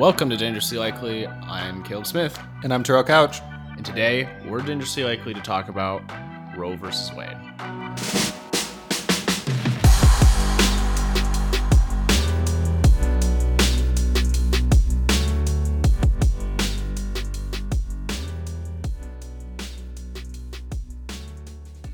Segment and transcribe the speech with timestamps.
[0.00, 1.26] Welcome to Dangerously Likely.
[1.26, 3.42] I'm Caleb Smith, And I'm Terrell Couch.
[3.76, 6.00] and today we're dangerously likely to talk about
[6.56, 7.36] Roe versus Wade.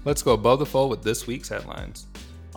[0.05, 2.07] Let's go above the fold with this week's headlines.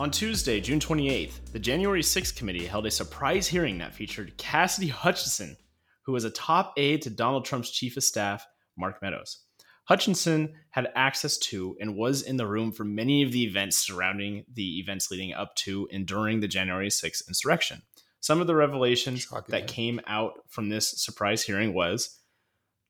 [0.00, 4.88] On Tuesday, June 28th, the January 6th committee held a surprise hearing that featured Cassidy
[4.88, 5.58] Hutchinson,
[6.06, 8.46] who was a top aide to Donald Trump's chief of staff,
[8.78, 9.44] Mark Meadows.
[9.84, 14.46] Hutchinson had access to and was in the room for many of the events surrounding
[14.50, 17.82] the events leading up to and during the January 6th insurrection.
[18.20, 19.52] Some of the revelations Shocking.
[19.52, 22.20] that came out from this surprise hearing was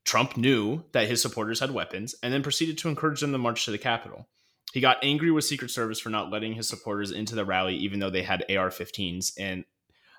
[0.05, 3.65] Trump knew that his supporters had weapons and then proceeded to encourage them to march
[3.65, 4.29] to the Capitol.
[4.73, 7.99] He got angry with Secret Service for not letting his supporters into the rally, even
[7.99, 9.65] though they had AR 15s and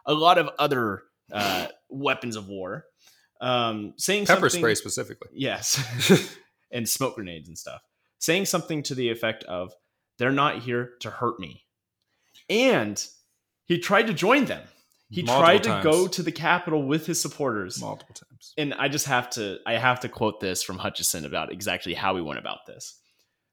[0.05, 2.85] a lot of other uh, weapons of war.
[3.39, 5.29] Um, saying Pepper something, spray specifically.
[5.33, 6.37] Yes.
[6.71, 7.81] and smoke grenades and stuff.
[8.19, 9.73] Saying something to the effect of,
[10.17, 11.63] they're not here to hurt me.
[12.49, 13.03] And
[13.65, 14.61] he tried to join them.
[15.09, 15.83] He Multiple tried to times.
[15.83, 17.81] go to the Capitol with his supporters.
[17.81, 18.53] Multiple times.
[18.57, 22.15] And I just have to I have to quote this from Hutchinson about exactly how
[22.15, 23.00] he went about this.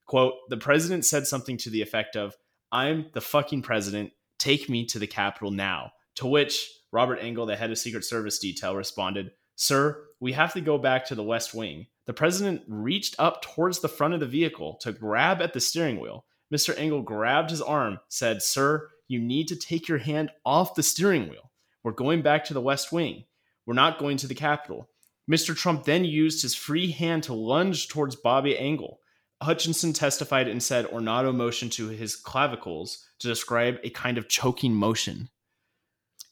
[0.09, 2.35] Quote, the president said something to the effect of,
[2.73, 4.11] I'm the fucking president.
[4.39, 5.93] Take me to the Capitol now.
[6.17, 10.63] To which Robert Engel, the head of Secret Service detail, responded, Sir, we have to
[10.63, 11.87] go back to the West Wing.
[12.07, 16.01] The president reached up towards the front of the vehicle to grab at the steering
[16.01, 16.25] wheel.
[16.53, 16.77] Mr.
[16.79, 21.29] Engel grabbed his arm, said, Sir, you need to take your hand off the steering
[21.29, 21.51] wheel.
[21.85, 23.25] We're going back to the West Wing.
[23.67, 24.89] We're not going to the Capitol.
[25.31, 25.55] Mr.
[25.55, 29.01] Trump then used his free hand to lunge towards Bobby Engel.
[29.43, 34.75] Hutchinson testified and said Ornato motioned to his clavicles to describe a kind of choking
[34.75, 35.29] motion.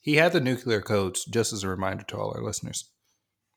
[0.01, 2.89] He had the nuclear codes, just as a reminder to all our listeners.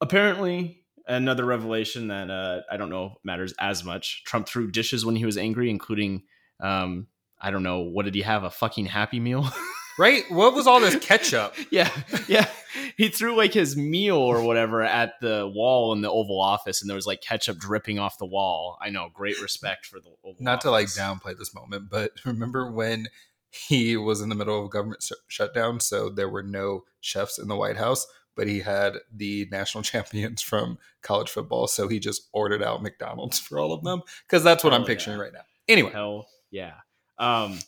[0.01, 4.25] Apparently, another revelation that uh, I don't know matters as much.
[4.25, 6.23] Trump threw dishes when he was angry, including,
[6.61, 7.09] um,
[7.41, 8.45] I don't know, what did he have?
[8.45, 9.49] A fucking Happy Meal?
[10.01, 10.25] Right?
[10.31, 11.55] What was all this ketchup?
[11.71, 11.91] yeah,
[12.27, 12.49] yeah.
[12.97, 16.89] He threw like his meal or whatever at the wall in the Oval Office, and
[16.89, 18.79] there was like ketchup dripping off the wall.
[18.81, 22.73] I know, great respect for the Oval Not to like downplay this moment, but remember
[22.73, 23.09] when
[23.51, 27.39] he was in the middle of a government sh- shutdown, so there were no chefs
[27.39, 31.99] in the White House, but he had the national champions from college football, so he
[31.99, 35.25] just ordered out McDonald's for all of them because that's what I'm picturing yeah.
[35.25, 35.45] right now.
[35.69, 36.77] Anyway, Hell yeah.
[37.19, 37.59] Um,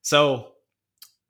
[0.00, 0.52] so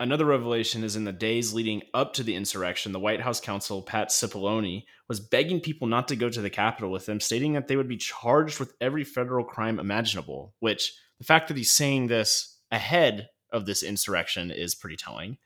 [0.01, 3.83] another revelation is in the days leading up to the insurrection, the White House counsel
[3.83, 7.69] Pat Cipollone was begging people not to go to the Capitol with him, stating that
[7.69, 10.55] they would be charged with every federal crime imaginable.
[10.59, 15.37] Which the fact that he's saying this ahead of this insurrection is pretty telling.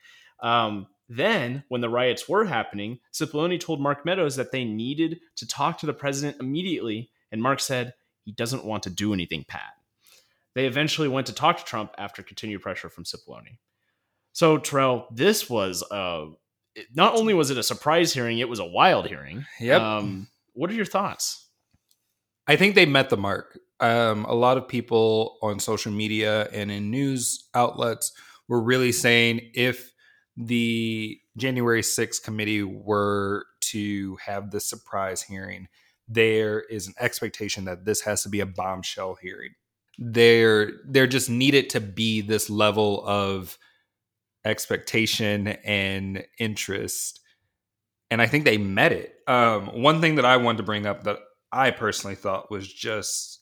[0.41, 5.47] Um, then, when the riots were happening, Cipollone told Mark Meadows that they needed to
[5.47, 7.93] talk to the president immediately, and Mark said
[8.25, 9.73] he doesn't want to do anything, Pat.
[10.55, 13.59] They eventually went to talk to Trump after continued pressure from Cipollone.
[14.35, 16.27] So, Terrell, this was uh,
[16.93, 19.47] not only was it a surprise hearing, it was a wild hearing.
[19.61, 19.81] Yep.
[19.81, 21.49] Um, what are your thoughts?
[22.49, 23.59] I think they met the mark.
[23.79, 28.13] Um, a lot of people on social media and in news outlets
[28.49, 29.93] were really saying if
[30.37, 35.69] the January 6th committee were to have this surprise hearing,
[36.09, 39.51] there is an expectation that this has to be a bombshell hearing.
[39.97, 43.59] There, there just needed to be this level of
[44.45, 47.21] expectation and interest.
[48.11, 49.15] And I think they met it.
[49.27, 51.19] Um, one thing that I wanted to bring up that
[51.51, 53.41] I personally thought was just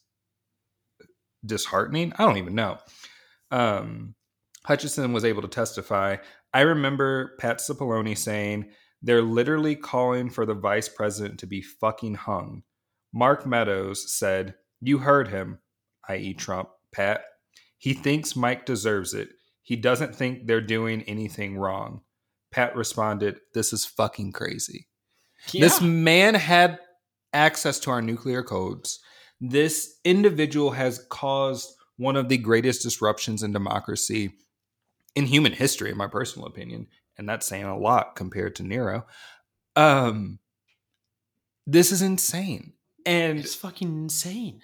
[1.44, 2.12] disheartening.
[2.18, 2.78] I don't even know.
[3.50, 4.14] Um,
[4.64, 6.16] Hutchinson was able to testify.
[6.54, 8.70] I remember Pat Cipollone saying
[9.02, 12.62] they're literally calling for the vice president to be fucking hung.
[13.12, 15.58] Mark Meadows said, You heard him,
[16.08, 17.24] i.e., Trump, Pat.
[17.78, 19.30] He thinks Mike deserves it.
[19.62, 22.02] He doesn't think they're doing anything wrong.
[22.50, 24.88] Pat responded, This is fucking crazy.
[25.52, 26.78] This man had
[27.32, 29.00] access to our nuclear codes.
[29.40, 34.32] This individual has caused one of the greatest disruptions in democracy
[35.14, 36.86] in human history, in my personal opinion.
[37.18, 39.06] And that's saying a lot compared to Nero.
[39.76, 40.38] Um,
[41.66, 42.74] this is insane.
[43.04, 44.62] And it's fucking insane.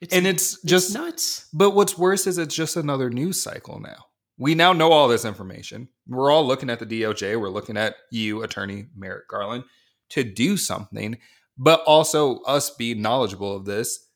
[0.00, 1.46] It's, and it's just nuts.
[1.52, 4.06] but what's worse is it's just another news cycle now.
[4.38, 5.88] We now know all this information.
[6.08, 7.38] We're all looking at the DOJ.
[7.38, 9.64] We're looking at you, Attorney Merrick Garland,
[10.10, 11.18] to do something,
[11.58, 14.08] but also us being knowledgeable of this.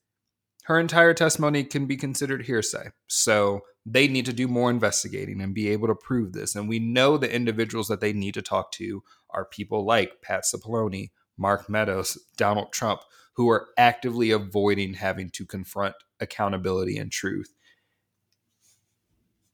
[0.64, 2.88] Her entire testimony can be considered hearsay.
[3.06, 6.54] So they need to do more investigating and be able to prove this.
[6.54, 10.44] And we know the individuals that they need to talk to are people like Pat
[10.44, 13.02] Cipollone, Mark Meadows, Donald Trump,
[13.34, 17.52] who are actively avoiding having to confront accountability and truth.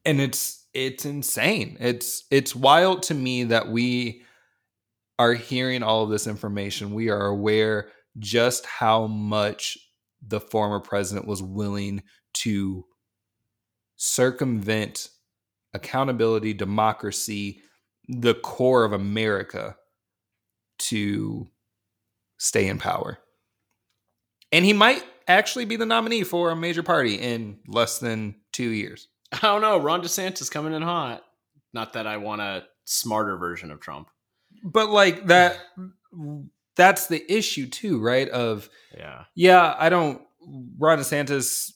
[0.04, 1.76] And it's it's insane.
[1.80, 4.22] It's it's wild to me that we
[5.18, 6.94] are hearing all of this information.
[6.94, 7.88] We are aware
[8.18, 9.76] just how much
[10.26, 12.02] the former president was willing
[12.32, 12.84] to
[13.96, 15.08] circumvent
[15.74, 17.60] accountability, democracy,
[18.08, 19.76] the core of America
[20.78, 21.48] to
[22.38, 23.18] stay in power.
[24.52, 28.70] And he might actually be the nominee for a major party in less than two
[28.70, 29.08] years.
[29.32, 29.78] I don't know.
[29.78, 31.22] Ron DeSantis coming in hot.
[31.72, 34.08] Not that I want a smarter version of Trump.
[34.64, 35.58] But like that
[36.76, 38.28] that's the issue too, right?
[38.28, 39.24] Of yeah.
[39.34, 40.20] Yeah, I don't
[40.78, 41.72] Ron DeSantis,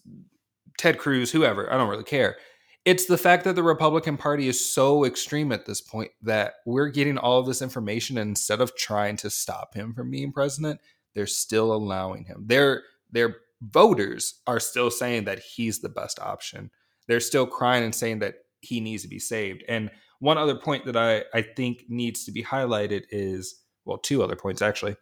[0.78, 2.36] Ted Cruz, whoever, I don't really care.
[2.84, 6.88] It's the fact that the Republican Party is so extreme at this point that we're
[6.88, 10.80] getting all of this information instead of trying to stop him from being president,
[11.14, 12.44] they're still allowing him.
[12.46, 16.70] Their their voters are still saying that he's the best option.
[17.06, 19.62] They're still crying and saying that he needs to be saved.
[19.68, 24.22] And one other point that I, I think needs to be highlighted is well, two
[24.22, 24.96] other points actually.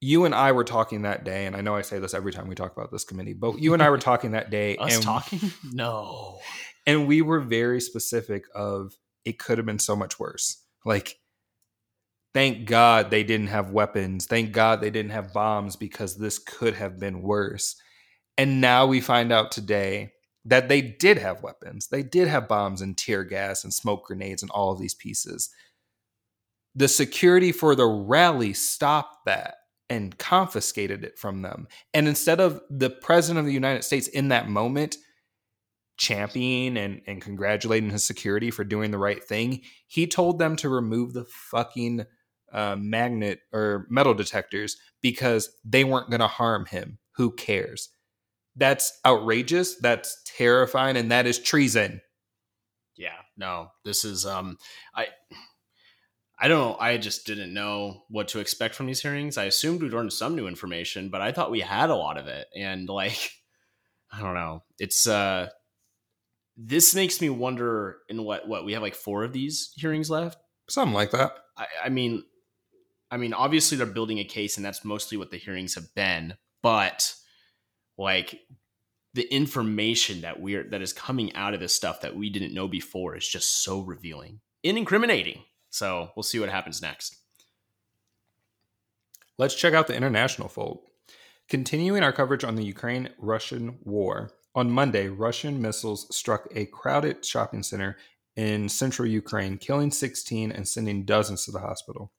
[0.00, 2.48] You and I were talking that day, and I know I say this every time
[2.48, 4.76] we talk about this committee, but you and I were talking that day.
[4.76, 5.52] Us and, talking?
[5.72, 6.38] No.
[6.86, 8.94] And we were very specific of
[9.24, 10.62] it could have been so much worse.
[10.84, 11.18] Like
[12.36, 14.26] thank God they didn't have weapons.
[14.26, 17.76] Thank God they didn't have bombs because this could have been worse.
[18.36, 20.12] And now we find out today
[20.44, 21.88] that they did have weapons.
[21.88, 25.48] They did have bombs and tear gas and smoke grenades and all of these pieces.
[26.74, 29.54] The security for the rally stopped that
[29.88, 31.66] and confiscated it from them.
[31.94, 34.98] And instead of the president of the United States in that moment
[35.96, 40.68] championing and, and congratulating his security for doing the right thing, he told them to
[40.68, 42.04] remove the fucking
[42.52, 46.98] uh, magnet or metal detectors because they weren't going to harm him.
[47.16, 47.88] Who cares?
[48.56, 49.76] That's outrageous.
[49.76, 52.00] That's terrifying, and that is treason.
[52.96, 54.58] Yeah, no, this is um,
[54.94, 55.08] I.
[56.38, 56.76] I don't know.
[56.78, 59.38] I just didn't know what to expect from these hearings.
[59.38, 62.26] I assumed we'd learn some new information, but I thought we had a lot of
[62.26, 62.46] it.
[62.54, 63.30] And like,
[64.12, 64.62] I don't know.
[64.78, 65.48] It's uh
[66.56, 70.38] this makes me wonder in what what we have like four of these hearings left.
[70.68, 71.38] Something like that.
[71.56, 72.24] I, I mean,
[73.10, 76.34] I mean, obviously they're building a case, and that's mostly what the hearings have been.
[76.62, 77.14] But
[77.96, 78.40] like
[79.14, 82.68] the information that we're that is coming out of this stuff that we didn't know
[82.68, 85.42] before is just so revealing and incriminating.
[85.70, 87.16] So we'll see what happens next.
[89.38, 90.80] Let's check out the international fold.
[91.48, 97.24] Continuing our coverage on the Ukraine Russian war, on Monday, Russian missiles struck a crowded
[97.24, 97.98] shopping center
[98.36, 102.10] in central Ukraine, killing 16 and sending dozens to the hospital.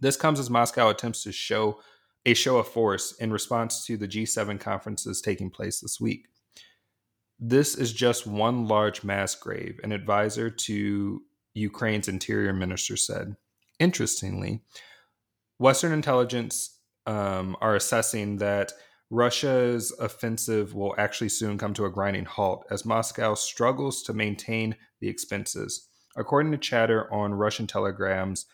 [0.00, 1.80] This comes as Moscow attempts to show
[2.26, 6.26] a show of force in response to the G7 conferences taking place this week.
[7.38, 13.36] This is just one large mass grave, an advisor to Ukraine's interior minister said.
[13.78, 14.62] Interestingly,
[15.58, 18.72] Western intelligence um, are assessing that
[19.10, 24.76] Russia's offensive will actually soon come to a grinding halt as Moscow struggles to maintain
[25.00, 25.88] the expenses.
[26.16, 28.46] According to chatter on Russian telegrams,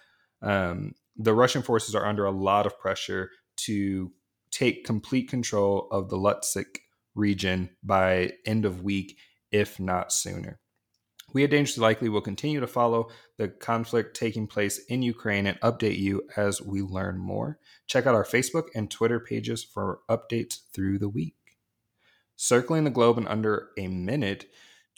[0.42, 4.10] um, the Russian forces are under a lot of pressure to
[4.50, 6.78] take complete control of the Luhansk
[7.14, 9.18] region by end of week,
[9.52, 10.60] if not sooner.
[11.34, 15.60] We at Dangerously Likely will continue to follow the conflict taking place in Ukraine and
[15.60, 17.58] update you as we learn more.
[17.86, 21.36] Check out our Facebook and Twitter pages for updates through the week.
[22.34, 24.46] Circling the globe in under a minute,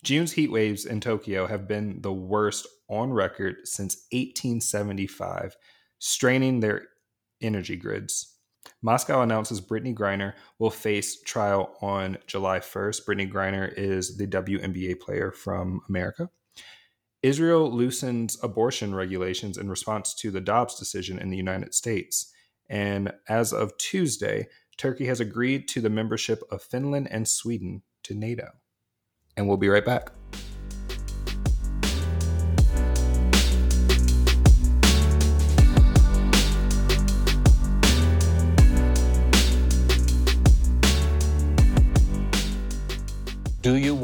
[0.04, 5.56] June's heat waves in Tokyo have been the worst on record since 1875,
[6.02, 6.88] straining their
[7.40, 8.34] energy grids.
[8.82, 13.04] Moscow announces Brittney Griner will face trial on July 1st.
[13.04, 16.28] Brittney Griner is the WNBA player from America.
[17.22, 22.32] Israel loosens abortion regulations in response to the Dobbs decision in the United States.
[22.68, 28.14] And as of Tuesday, Turkey has agreed to the membership of Finland and Sweden to
[28.14, 28.48] NATO.
[29.36, 30.10] And we'll be right back.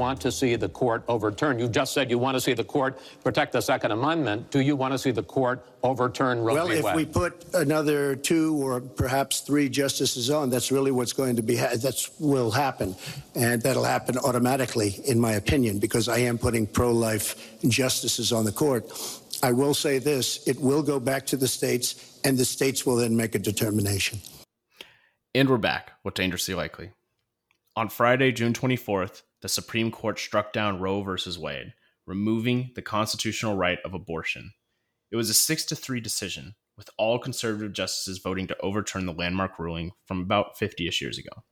[0.09, 1.61] Want to see the court overturned?
[1.61, 4.51] You just said you want to see the court protect the Second Amendment.
[4.51, 6.77] Do you want to see the court overturn Roe well, v.
[6.77, 6.85] Wade?
[6.85, 11.37] Well, if we put another two or perhaps three justices on, that's really what's going
[11.37, 11.57] to be.
[11.57, 12.97] Ha- that's will happen,
[13.35, 17.29] and that'll happen automatically, in my opinion, because I am putting pro-life
[17.69, 18.85] justices on the court.
[19.43, 22.97] I will say this: it will go back to the states, and the states will
[22.97, 24.21] then make a determination.
[25.35, 26.93] And we're back with Dangerously Likely.
[27.77, 31.39] On Friday, June 24th, the Supreme Court struck down Roe v.
[31.39, 31.73] Wade,
[32.07, 34.53] removing the constitutional right of abortion.
[35.11, 39.13] It was a 6 to 3 decision, with all conservative justices voting to overturn the
[39.13, 41.45] landmark ruling from about 50 ish years ago.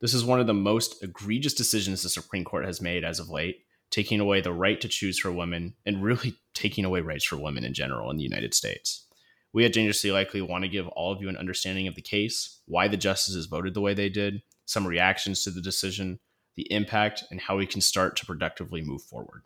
[0.00, 3.30] This is one of the most egregious decisions the Supreme Court has made as of
[3.30, 7.36] late, taking away the right to choose for women and really taking away rights for
[7.36, 9.06] women in general in the United States.
[9.52, 12.60] We at Dangerously Likely want to give all of you an understanding of the case,
[12.66, 16.18] why the justices voted the way they did, some reactions to the decision,
[16.56, 19.42] the impact, and how we can start to productively move forward.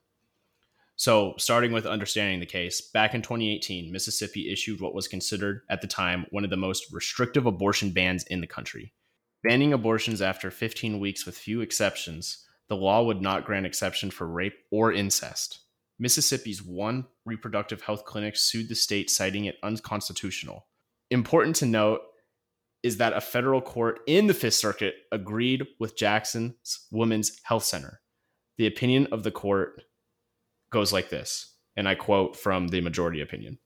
[0.96, 5.80] So, starting with understanding the case, back in 2018, Mississippi issued what was considered at
[5.80, 8.92] the time one of the most restrictive abortion bans in the country.
[9.42, 14.26] Banning abortions after 15 weeks with few exceptions, the law would not grant exception for
[14.26, 15.60] rape or incest.
[15.98, 20.66] Mississippi's one reproductive health clinic sued the state, citing it unconstitutional.
[21.10, 22.02] Important to note
[22.82, 28.00] is that a federal court in the Fifth Circuit agreed with Jackson's Women's Health Center.
[28.56, 29.82] The opinion of the court
[30.70, 33.58] goes like this, and I quote from the majority opinion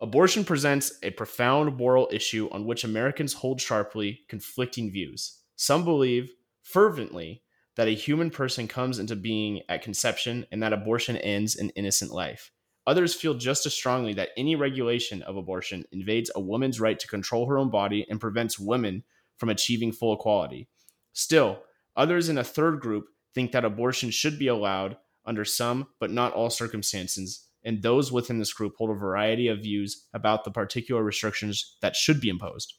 [0.00, 5.40] Abortion presents a profound moral issue on which Americans hold sharply conflicting views.
[5.56, 6.30] Some believe
[6.62, 7.42] fervently
[7.76, 12.10] that a human person comes into being at conception and that abortion ends an innocent
[12.10, 12.50] life.
[12.86, 17.08] Others feel just as strongly that any regulation of abortion invades a woman's right to
[17.08, 19.02] control her own body and prevents women
[19.38, 20.68] from achieving full equality.
[21.12, 21.58] Still,
[21.96, 26.32] others in a third group think that abortion should be allowed under some but not
[26.32, 31.02] all circumstances, and those within this group hold a variety of views about the particular
[31.02, 32.74] restrictions that should be imposed.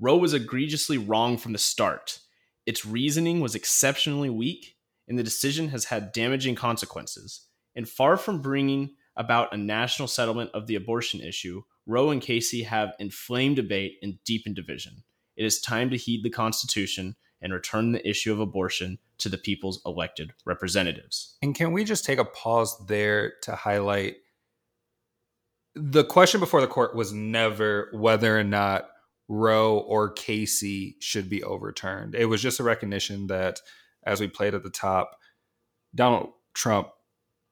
[0.00, 2.18] Roe was egregiously wrong from the start.
[2.66, 4.74] Its reasoning was exceptionally weak,
[5.06, 7.46] and the decision has had damaging consequences.
[7.74, 12.62] And far from bringing about a national settlement of the abortion issue, Roe and Casey
[12.62, 15.02] have inflamed debate and deepened division.
[15.36, 19.38] It is time to heed the Constitution and return the issue of abortion to the
[19.38, 21.36] people's elected representatives.
[21.42, 24.16] And can we just take a pause there to highlight
[25.74, 28.88] the question before the court was never whether or not
[29.28, 32.14] Roe or Casey should be overturned.
[32.14, 33.60] It was just a recognition that,
[34.04, 35.18] as we played at the top,
[35.94, 36.88] Donald Trump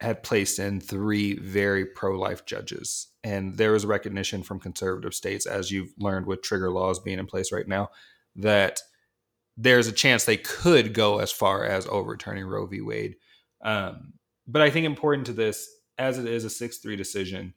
[0.01, 3.09] had placed in three very pro life judges.
[3.23, 7.27] And there was recognition from conservative states, as you've learned with trigger laws being in
[7.27, 7.91] place right now,
[8.37, 8.81] that
[9.57, 12.81] there's a chance they could go as far as overturning Roe v.
[12.81, 13.17] Wade.
[13.63, 14.15] Um,
[14.47, 17.53] but I think important to this, as it is a 6 3 decision,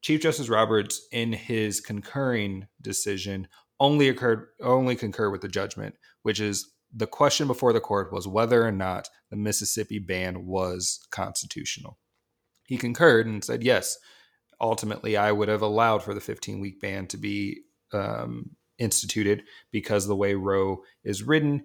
[0.00, 6.40] Chief Justice Roberts, in his concurring decision, only occurred only concurred with the judgment, which
[6.40, 11.98] is the question before the court was whether or not the Mississippi ban was constitutional.
[12.66, 13.98] He concurred and said, yes,
[14.60, 20.06] ultimately, I would have allowed for the 15 week ban to be um, instituted because
[20.06, 21.64] the way Roe is written,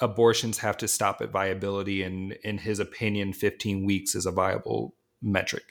[0.00, 2.02] abortions have to stop at viability.
[2.02, 5.64] And in his opinion, 15 weeks is a viable metric.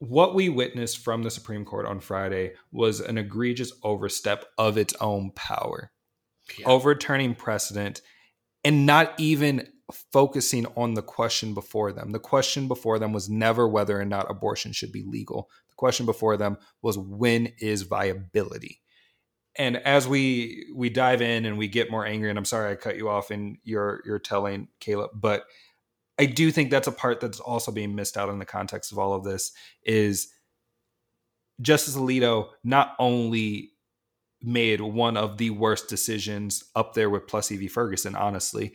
[0.00, 4.94] What we witnessed from the Supreme Court on Friday was an egregious overstep of its
[5.00, 5.91] own power
[6.58, 6.66] yeah.
[6.66, 8.02] overturning precedent
[8.64, 9.68] and not even
[10.12, 12.10] focusing on the question before them.
[12.10, 15.50] The question before them was never whether or not abortion should be legal.
[15.68, 18.80] The question before them was when is viability?
[19.56, 22.76] And as we we dive in and we get more angry, and I'm sorry I
[22.76, 25.44] cut you off in your your telling, Caleb, but
[26.18, 28.98] I do think that's a part that's also being missed out in the context of
[28.98, 29.52] all of this
[29.84, 30.28] is
[31.60, 33.72] Justice Alito not only
[34.42, 37.68] made one of the worst decisions up there with Plessy v.
[37.68, 38.74] Ferguson, honestly.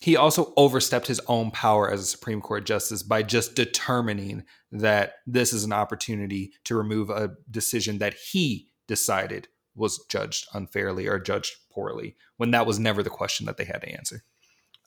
[0.00, 5.14] He also overstepped his own power as a Supreme Court justice by just determining that
[5.26, 11.18] this is an opportunity to remove a decision that he decided was judged unfairly or
[11.18, 14.22] judged poorly, when that was never the question that they had to answer.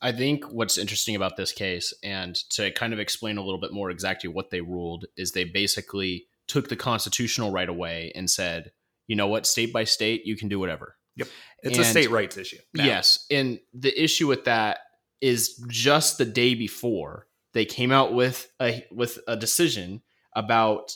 [0.01, 3.71] I think what's interesting about this case, and to kind of explain a little bit
[3.71, 8.71] more exactly what they ruled, is they basically took the constitutional right away and said,
[9.07, 10.95] you know what, state by state, you can do whatever.
[11.15, 11.27] Yep.
[11.63, 12.57] It's and, a state rights issue.
[12.73, 12.85] Now.
[12.85, 13.25] Yes.
[13.31, 14.79] And the issue with that
[15.21, 20.01] is just the day before they came out with a with a decision
[20.35, 20.95] about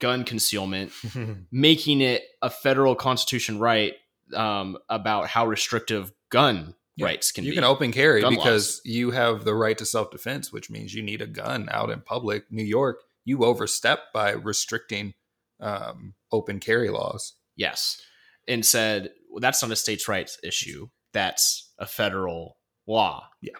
[0.00, 0.92] gun concealment,
[1.52, 3.94] making it a federal constitution right
[4.34, 7.06] um, about how restrictive gun Yeah.
[7.06, 7.54] rights can you be.
[7.56, 11.02] can open carry gun because you have the right to self defense, which means you
[11.02, 12.50] need a gun out in public.
[12.50, 15.14] New York, you overstep by restricting
[15.60, 17.34] um, open carry laws.
[17.60, 18.00] Yes.
[18.48, 20.88] And said, well, that's not a states' rights issue.
[21.12, 23.28] That's a federal law.
[23.42, 23.58] Yeah.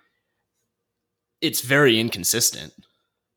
[1.43, 2.73] It's very inconsistent.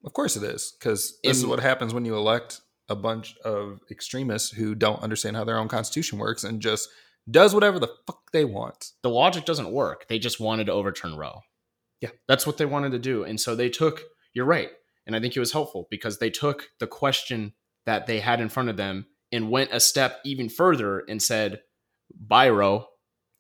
[0.05, 3.81] Of course it is, because this is what happens when you elect a bunch of
[3.91, 6.89] extremists who don't understand how their own constitution works and just
[7.29, 8.91] does whatever the fuck they want.
[9.01, 10.07] The logic doesn't work.
[10.07, 11.41] They just wanted to overturn Roe.
[12.01, 12.09] Yeah.
[12.27, 13.23] That's what they wanted to do.
[13.23, 14.01] And so they took,
[14.33, 14.69] you're right.
[15.05, 17.53] And I think it was helpful because they took the question
[17.85, 21.61] that they had in front of them and went a step even further and said,
[22.17, 22.85] bye Roe,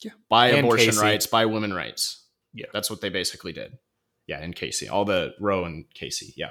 [0.01, 0.11] Yeah.
[0.29, 1.01] bye And abortion Casey.
[1.01, 2.25] rights, bye women rights.
[2.53, 2.65] Yeah.
[2.73, 3.77] That's what they basically did.
[4.27, 6.33] Yeah, and Casey, all the Roe and Casey.
[6.37, 6.49] Yeah.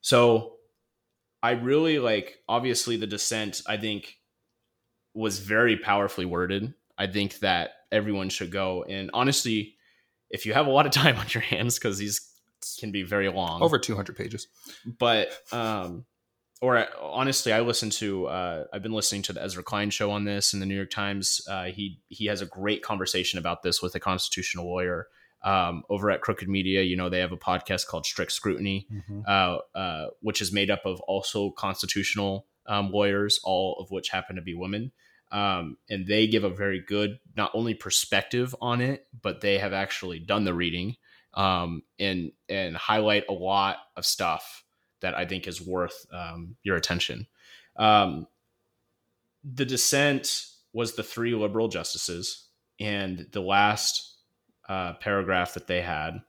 [0.00, 0.54] So
[1.42, 4.16] I really like, obviously, the dissent, I think,
[5.14, 6.74] was very powerfully worded.
[6.98, 8.84] I think that everyone should go.
[8.88, 9.74] And honestly,
[10.30, 12.20] if you have a lot of time on your hands, because these
[12.78, 14.46] can be very long, Over 200 pages.
[14.98, 16.04] but um
[16.60, 20.10] or uh, honestly i listened to uh i've been listening to the ezra klein show
[20.10, 21.40] on this in the new york times.
[21.48, 25.08] Uh he he has a great conversation about this with a constitutional lawyer
[25.42, 26.82] um over at crooked media.
[26.82, 28.86] You know they have a podcast called strict scrutiny
[29.26, 34.36] uh, uh, which is made up of also constitutional um, lawyers, all of which happen
[34.36, 34.92] to be women.
[35.32, 39.72] Um, and they give a very good, not only perspective on it, but they have
[39.72, 40.96] actually done the reading
[41.34, 44.64] um, and and highlight a lot of stuff
[45.00, 47.26] that I think is worth um, your attention.
[47.76, 48.26] Um,
[49.44, 52.48] the dissent was the three liberal justices,
[52.80, 54.16] and the last
[54.68, 56.22] uh, paragraph that they had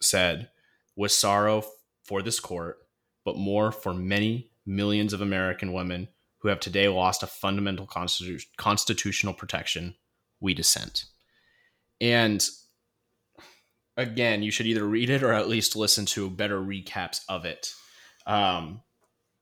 [0.00, 0.50] said,
[0.96, 1.64] "With sorrow
[2.04, 2.78] for this court,
[3.24, 8.44] but more for many millions of American women who have today lost a fundamental constitu-
[8.56, 9.94] constitutional protection,
[10.40, 11.04] we dissent."
[12.00, 12.46] And
[14.00, 17.72] again, you should either read it or at least listen to better recaps of it.
[18.26, 18.82] Um,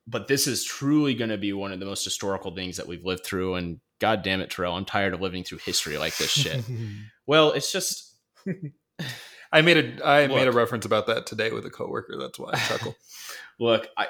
[0.06, 3.04] but this is truly going to be one of the most historical things that we've
[3.04, 3.54] lived through.
[3.54, 6.64] And God damn it, Terrell, I'm tired of living through history like this shit.
[7.26, 8.16] well, it's just
[9.52, 12.16] I made a I made a reference about that today with a coworker.
[12.18, 12.96] That's why I chuckle.
[13.60, 14.08] look, I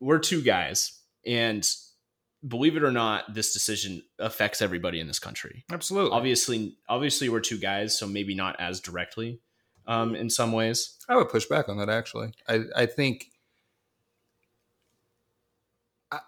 [0.00, 1.66] we're two guys, and
[2.46, 5.64] believe it or not, this decision affects everybody in this country.
[5.72, 6.10] Absolutely.
[6.12, 9.40] Obviously, obviously, we're two guys, so maybe not as directly
[9.86, 10.98] um, in some ways.
[11.08, 12.32] I would push back on that actually.
[12.48, 13.26] I, I think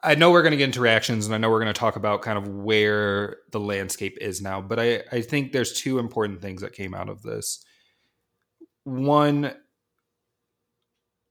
[0.02, 1.96] I- know we're going to get into reactions and I know we're going to talk
[1.96, 6.40] about kind of where the landscape is now, but I, I think there's two important
[6.40, 7.64] things that came out of this.
[8.84, 9.52] One,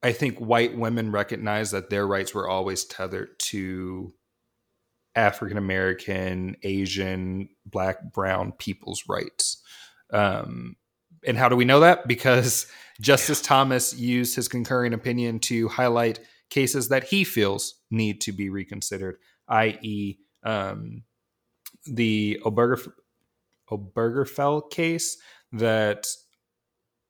[0.03, 4.13] I think white women recognize that their rights were always tethered to
[5.15, 9.61] African American, Asian, Black, Brown people's rights.
[10.11, 10.75] Um,
[11.27, 12.07] and how do we know that?
[12.07, 12.67] Because
[13.01, 18.49] Justice Thomas used his concurring opinion to highlight cases that he feels need to be
[18.49, 19.17] reconsidered,
[19.49, 21.03] i.e., um,
[21.85, 22.91] the Obergef-
[23.69, 25.17] Obergefell case
[25.51, 26.07] that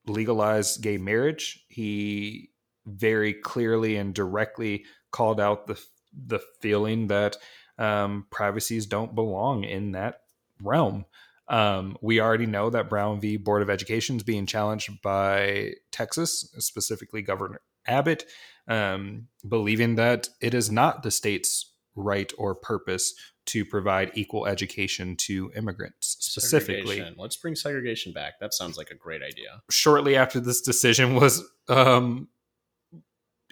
[0.06, 1.64] legalized gay marriage.
[1.68, 2.50] He
[2.86, 5.80] very clearly and directly called out the
[6.26, 7.36] the feeling that
[7.78, 10.20] um, privacies don't belong in that
[10.62, 11.04] realm.
[11.48, 13.36] Um, we already know that Brown v.
[13.36, 18.24] Board of Education is being challenged by Texas, specifically Governor Abbott,
[18.68, 23.14] um, believing that it is not the state's right or purpose
[23.46, 26.16] to provide equal education to immigrants.
[26.20, 28.40] Specifically, let's bring segregation back.
[28.40, 29.62] That sounds like a great idea.
[29.70, 32.28] shortly after this decision was um,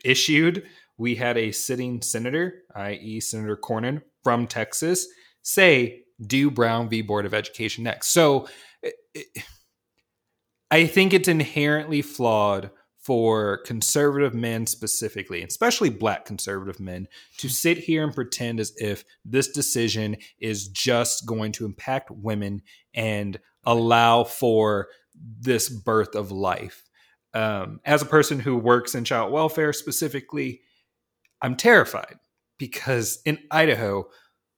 [0.04, 0.64] issued,
[0.98, 5.06] we had a sitting senator, i.e., Senator Cornyn from Texas,
[5.42, 7.02] say, do Brown v.
[7.02, 8.08] Board of Education next.
[8.10, 8.48] So
[8.82, 9.44] it- it-
[10.70, 17.76] I think it's inherently flawed for conservative men specifically, especially black conservative men, to sit
[17.78, 22.62] here and pretend as if this decision is just going to impact women
[22.94, 26.88] and allow for this birth of life.
[27.34, 30.62] Um, as a person who works in child welfare specifically,
[31.42, 32.16] I'm terrified
[32.58, 34.08] because in Idaho,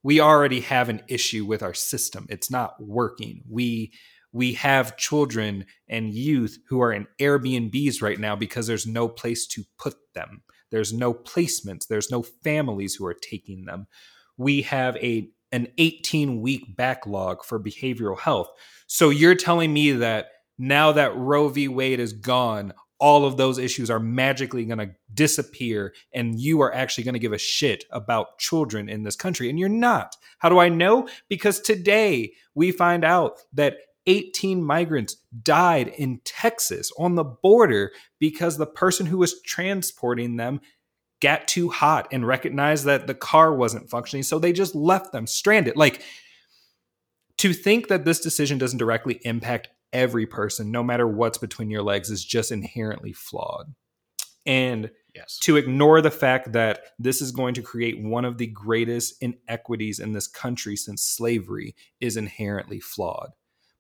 [0.07, 2.27] we already have an issue with our system.
[2.31, 3.43] It's not working.
[3.51, 3.93] We
[4.31, 9.49] we have children and youth who are in Airbnbs right now because there's no place
[9.49, 10.43] to put them.
[10.71, 11.89] There's no placements.
[11.89, 13.89] There's no families who are taking them.
[14.37, 18.51] We have a an 18 week backlog for behavioral health.
[18.87, 21.67] So you're telling me that now that Roe v.
[21.67, 26.73] Wade is gone, all of those issues are magically going to disappear and you are
[26.73, 30.17] actually going to give a shit about children in this country and you're not.
[30.39, 31.09] How do I know?
[31.29, 38.57] Because today we find out that 18 migrants died in Texas on the border because
[38.57, 40.61] the person who was transporting them
[41.21, 44.23] got too hot and recognized that the car wasn't functioning.
[44.23, 45.77] So they just left them stranded.
[45.77, 46.03] Like,
[47.39, 51.83] to think that this decision doesn't directly impact every person, no matter what's between your
[51.83, 53.75] legs, is just inherently flawed.
[54.45, 55.39] And Yes.
[55.41, 59.99] to ignore the fact that this is going to create one of the greatest inequities
[59.99, 63.31] in this country since slavery is inherently flawed.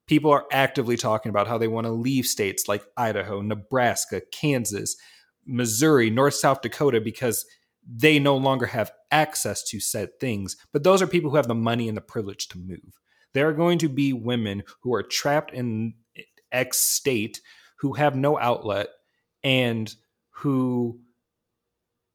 [0.07, 4.97] People are actively talking about how they want to leave states like Idaho, Nebraska, Kansas,
[5.45, 7.45] Missouri, North South Dakota because
[7.89, 10.57] they no longer have access to said things.
[10.73, 12.99] But those are people who have the money and the privilege to move.
[13.37, 15.95] There are going to be women who are trapped in
[16.51, 17.41] X state
[17.81, 18.89] who have no outlet
[19.45, 19.95] and
[20.31, 21.01] who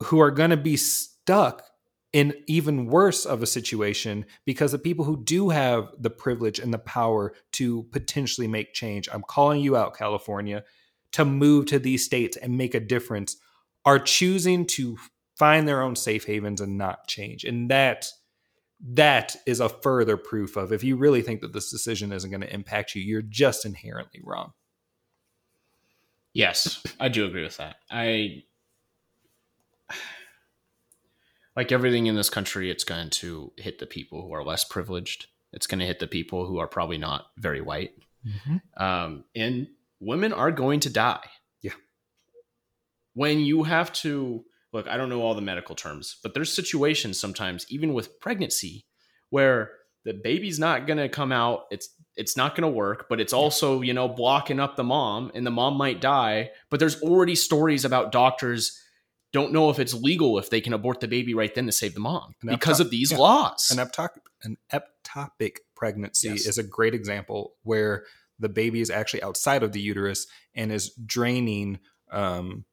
[0.04, 1.64] who are going to be stuck
[2.12, 6.74] in even worse of a situation because the people who do have the privilege and
[6.74, 10.64] the power to potentially make change i'm calling you out california
[11.12, 13.38] to move to these states and make a difference
[13.86, 14.98] are choosing to
[15.42, 17.46] find their own safe havens and not change.
[17.46, 18.08] And that
[18.84, 22.42] that is a further proof of if you really think that this decision isn't going
[22.42, 24.54] to impact you you're just inherently wrong
[26.34, 27.78] Yes, I do agree with that.
[27.90, 28.44] I
[31.56, 35.28] like everything in this country, it's going to hit the people who are less privileged.
[35.52, 37.92] It's going to hit the people who are probably not very white.
[38.78, 39.68] Um, and
[40.00, 41.26] women are going to die.
[41.62, 41.74] Yeah.
[43.14, 47.20] When you have to look, I don't know all the medical terms, but there's situations
[47.20, 48.86] sometimes, even with pregnancy,
[49.30, 49.72] where
[50.04, 51.66] the baby's not going to come out.
[51.72, 55.32] It's it's not going to work, but it's also you know blocking up the mom,
[55.34, 56.52] and the mom might die.
[56.70, 58.78] But there's already stories about doctors
[59.34, 61.94] don't know if it's legal if they can abort the baby right then to save
[61.94, 63.18] the mom An because of these yeah.
[63.18, 63.72] laws.
[63.72, 66.46] An, eptop- an ectopic pregnancy Yes.
[66.46, 68.06] is a great example where
[68.40, 71.80] the baby is actually outside of the uterus and is draining
[72.12, 72.66] um,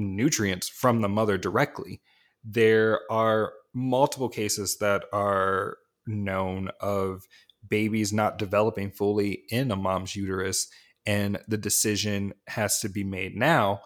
[0.00, 2.00] nutrients from the mother directly.
[2.44, 7.22] There are multiple cases that are known of
[7.68, 10.68] babies not developing fully in a mom's uterus,
[11.06, 13.82] and the decision has to be made now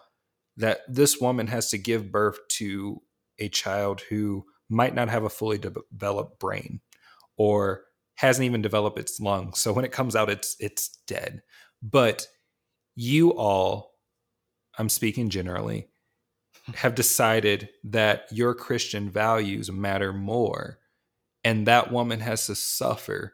[0.57, 3.01] that this woman has to give birth to
[3.39, 6.79] a child who might not have a fully de- developed brain
[7.37, 7.83] or
[8.15, 9.59] hasn't even developed its lungs.
[9.59, 11.41] So when it comes out, it's it's dead.
[11.83, 12.25] But
[12.95, 13.91] you all,
[14.77, 15.89] I'm speaking generally,
[16.73, 20.79] have decided that your Christian values matter more,
[21.43, 23.33] and that woman has to suffer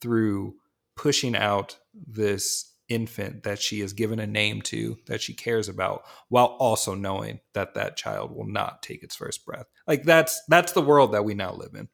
[0.00, 0.54] through
[0.96, 6.04] pushing out this infant that she has given a name to that she cares about
[6.28, 10.72] while also knowing that that child will not take its first breath like that's that's
[10.72, 11.88] the world that we now live in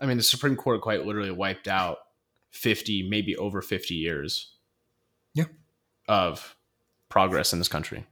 [0.00, 1.98] I mean, the Supreme Court quite literally wiped out
[2.50, 4.54] 50, maybe over 50 years
[5.34, 5.46] Yeah.
[6.06, 6.56] of
[7.08, 8.06] progress in this country.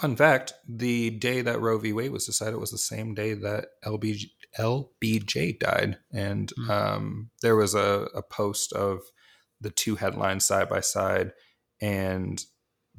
[0.00, 1.92] Fun fact the day that roe v.
[1.92, 5.98] Wade was decided was the same day that lbj lbj died.
[6.12, 6.70] And Hmm.
[6.70, 9.00] um, there was a, a post of
[9.60, 11.32] the two headlines side by side.
[11.80, 12.42] And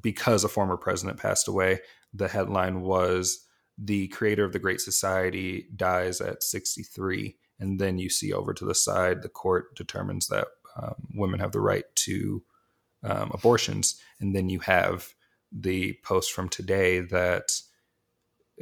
[0.01, 1.79] because a former president passed away
[2.13, 3.45] the headline was
[3.77, 8.65] the creator of the great society dies at 63 and then you see over to
[8.65, 12.43] the side the court determines that um, women have the right to
[13.03, 13.99] um, abortions.
[14.19, 15.13] And then you have
[15.51, 17.51] the post from today that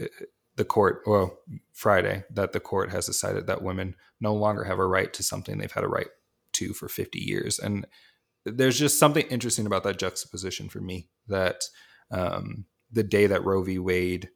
[0.01, 0.05] uh,
[0.55, 1.37] the court well
[1.71, 5.57] friday that the court has decided that women no longer have a right to something
[5.57, 6.07] they've had a right
[6.53, 7.59] to for 50 years.
[7.59, 7.85] And
[8.45, 11.63] there's just something interesting about that juxtaposition for me that
[12.11, 13.79] um, the day that roe v.
[13.79, 14.29] Wade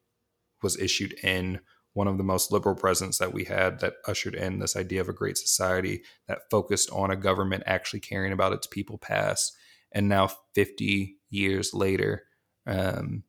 [0.62, 1.60] was issued in
[1.94, 5.10] one of the most liberal presidents that we had that ushered in this idea of
[5.10, 9.56] a great society that focused on a government actually caring about its people past
[9.92, 12.24] and now 50 years later
[12.66, 13.24] um,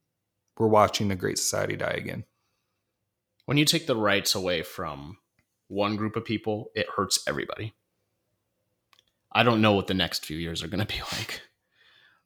[0.59, 2.25] we're watching the great society die again
[3.47, 5.19] When you take the rights away from
[5.69, 7.75] one group of people, it hurts everybody.
[9.33, 11.43] I don't know what the next few years are going to be like.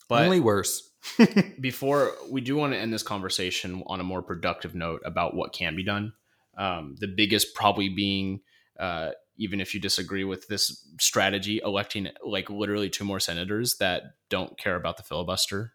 [0.08, 0.90] But only worse
[1.60, 5.52] before we do want to end this conversation on a more productive note about what
[5.52, 6.12] can be done,
[6.56, 8.40] um, the biggest probably being,
[8.80, 14.02] uh, even if you disagree with this strategy, electing like literally two more senators that
[14.30, 15.74] don't care about the filibuster.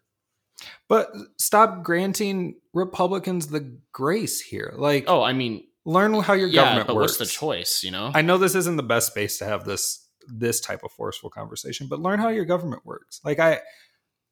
[0.88, 6.62] But stop granting republicans the grace here like Oh, I mean, learn how your yeah,
[6.62, 7.82] government but works what's the choice?
[7.82, 10.90] You know, i know this isn't the best space to have this this type of
[10.92, 13.60] forceful conversation but learn how your government works like i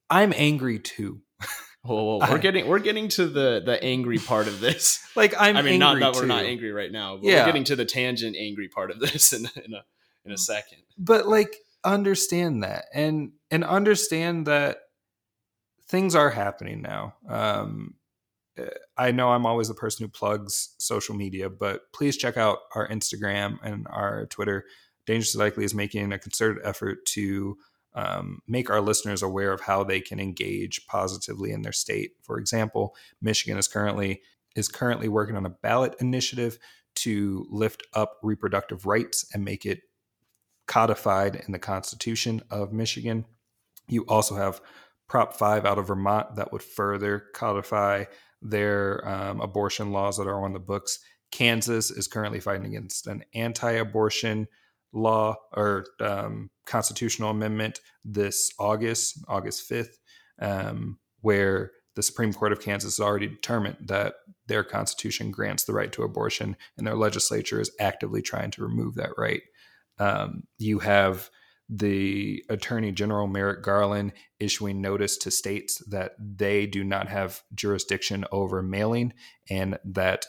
[0.08, 1.20] i'm angry too
[1.84, 5.04] Whoa, whoa, we're I- getting we're getting to the the angry part of this.
[5.16, 7.40] like i'm i mean, not that we're not angry right now, but Yeah.
[7.40, 9.84] we're getting to the tangent angry part of this in, in a
[10.24, 10.38] in a mm.
[10.38, 10.78] second.
[10.96, 14.78] but like understand that and and understand that
[15.92, 17.14] things are happening now.
[17.28, 17.96] Um,
[18.96, 22.88] I know I'm always the person who plugs social media, but please check out our
[22.88, 24.64] Instagram and our Twitter.
[25.06, 27.58] Dangerously Likely is making a concerted effort to
[27.94, 32.12] um, make our listeners aware of how they can engage positively in their state.
[32.22, 34.22] For example, Michigan is currently
[34.56, 36.58] is currently working on a ballot initiative
[36.94, 39.80] to lift up reproductive rights and make it
[40.66, 43.26] codified in the Constitution of Michigan.
[43.88, 44.62] You also have
[45.08, 48.04] Prop 5 out of Vermont that would further codify
[48.40, 50.98] their um, abortion laws that are on the books.
[51.30, 54.48] Kansas is currently fighting against an anti abortion
[54.92, 59.94] law or um, constitutional amendment this August, August 5th,
[60.40, 64.14] um, where the Supreme Court of Kansas has already determined that
[64.46, 68.94] their constitution grants the right to abortion, and their legislature is actively trying to remove
[68.94, 69.42] that right.
[69.98, 71.30] Um, you have
[71.74, 78.26] the Attorney General Merrick Garland issuing notice to states that they do not have jurisdiction
[78.30, 79.14] over mailing
[79.48, 80.26] and that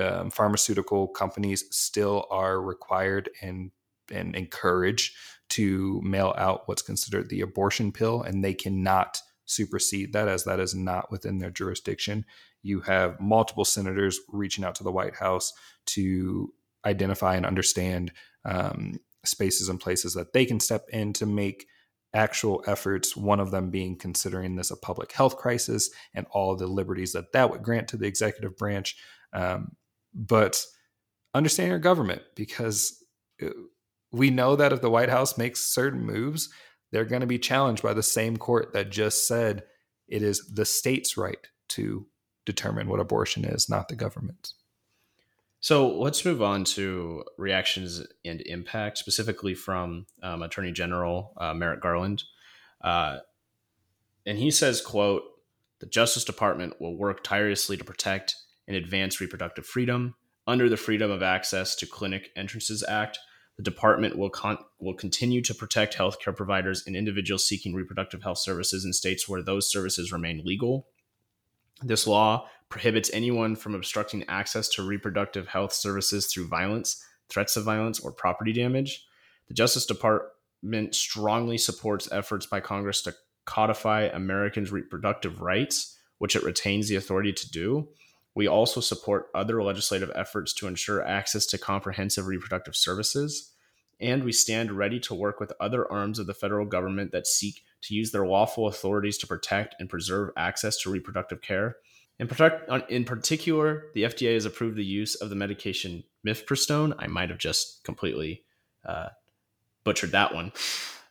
[0.00, 3.72] um, pharmaceutical companies still are required and
[4.10, 5.14] and encouraged
[5.50, 10.60] to mail out what's considered the abortion pill, and they cannot supersede that as that
[10.60, 12.24] is not within their jurisdiction.
[12.62, 15.52] You have multiple senators reaching out to the White House
[15.86, 16.52] to
[16.84, 18.12] identify and understand
[18.44, 21.66] um, spaces and places that they can step in to make
[22.14, 23.16] actual efforts.
[23.16, 27.32] One of them being considering this a public health crisis and all the liberties that
[27.32, 28.96] that would grant to the executive branch.
[29.32, 29.76] Um,
[30.14, 30.64] but
[31.34, 33.04] understand your government because
[33.42, 33.50] uh,
[34.10, 36.48] we know that if the White House makes certain moves,
[36.90, 39.64] they're going to be challenged by the same court that just said
[40.08, 42.06] it is the state's right to
[42.46, 44.54] determine what abortion is, not the government's.
[45.60, 51.80] So let's move on to reactions and impact, specifically from um, Attorney General uh, Merrick
[51.80, 52.22] Garland.
[52.82, 53.18] Uh,
[54.24, 55.22] and he says, quote,
[55.80, 60.14] the Justice Department will work tirelessly to protect and advance reproductive freedom
[60.46, 63.18] under the Freedom of Access to Clinic Entrances Act
[63.58, 68.38] the department will con- will continue to protect healthcare providers and individuals seeking reproductive health
[68.38, 70.86] services in states where those services remain legal.
[71.82, 77.64] This law prohibits anyone from obstructing access to reproductive health services through violence, threats of
[77.64, 79.06] violence, or property damage.
[79.48, 83.14] The Justice Department strongly supports efforts by Congress to
[83.46, 87.88] codify Americans' reproductive rights, which it retains the authority to do.
[88.34, 93.52] We also support other legislative efforts to ensure access to comprehensive reproductive services.
[94.00, 97.62] And we stand ready to work with other arms of the federal government that seek
[97.82, 101.76] to use their lawful authorities to protect and preserve access to reproductive care.
[102.18, 106.94] In, protect, in particular, the FDA has approved the use of the medication mifepristone.
[106.98, 108.42] I might have just completely
[108.84, 109.08] uh,
[109.84, 110.52] butchered that one.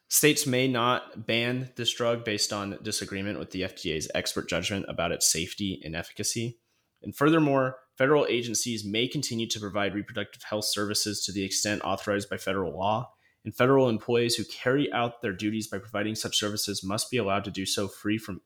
[0.09, 5.11] States may not ban this drug based on disagreement with the FDA's expert judgment about
[5.11, 6.59] its safety and efficacy.
[7.03, 12.29] And furthermore, federal agencies may continue to provide reproductive health services to the extent authorized
[12.29, 13.11] by federal law,
[13.47, 17.45] and federal employees who carry out their duties by providing such services must be allowed
[17.45, 18.41] to do so free from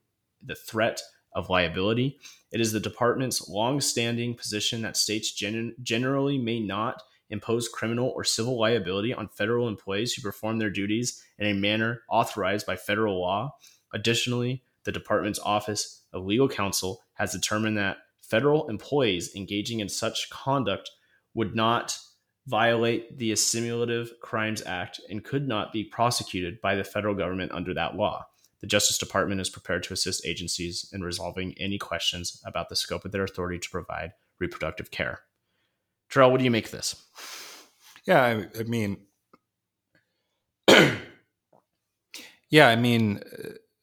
[0.45, 1.01] the threat
[1.33, 2.19] of liability.
[2.51, 8.23] It is the department's long-standing position that states gen- generally may not impose criminal or
[8.23, 13.19] civil liability on federal employees who perform their duties in a manner authorized by federal
[13.19, 13.55] law.
[13.95, 20.29] Additionally, the department's office of legal counsel has determined that federal employees engaging in such
[20.29, 20.91] conduct
[21.33, 21.97] would not
[22.47, 27.73] violate the Assimilative Crimes Act and could not be prosecuted by the federal government under
[27.73, 28.25] that law.
[28.61, 33.05] The Justice Department is prepared to assist agencies in resolving any questions about the scope
[33.05, 35.21] of their authority to provide reproductive care.
[36.09, 36.95] Terrell, what do you make of this?
[38.05, 38.97] Yeah, I, I mean,
[42.49, 43.21] yeah, I mean,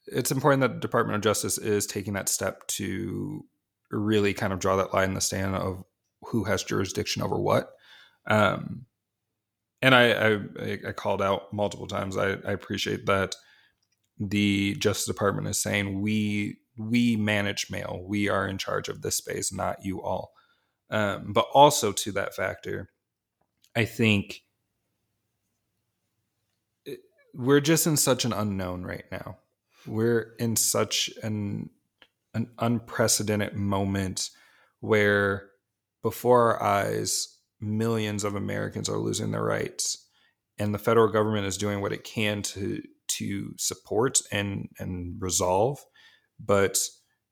[0.05, 3.45] it's important that the Department of Justice is taking that step to
[3.91, 5.83] really kind of draw that line in the sand of
[6.25, 7.73] who has jurisdiction over what.
[8.27, 8.85] Um,
[9.81, 12.17] and I, I, I called out multiple times.
[12.17, 13.35] I, I appreciate that
[14.19, 18.03] the Justice Department is saying we we manage mail.
[18.05, 20.31] We are in charge of this space, not you all.
[20.89, 22.89] Um, but also to that factor,
[23.75, 24.41] I think
[27.33, 29.37] we're just in such an unknown right now.
[29.85, 31.69] We're in such an
[32.33, 34.29] an unprecedented moment
[34.81, 35.49] where
[36.01, 40.05] before our eyes millions of Americans are losing their rights
[40.57, 45.79] and the federal government is doing what it can to to support and and resolve
[46.39, 46.77] but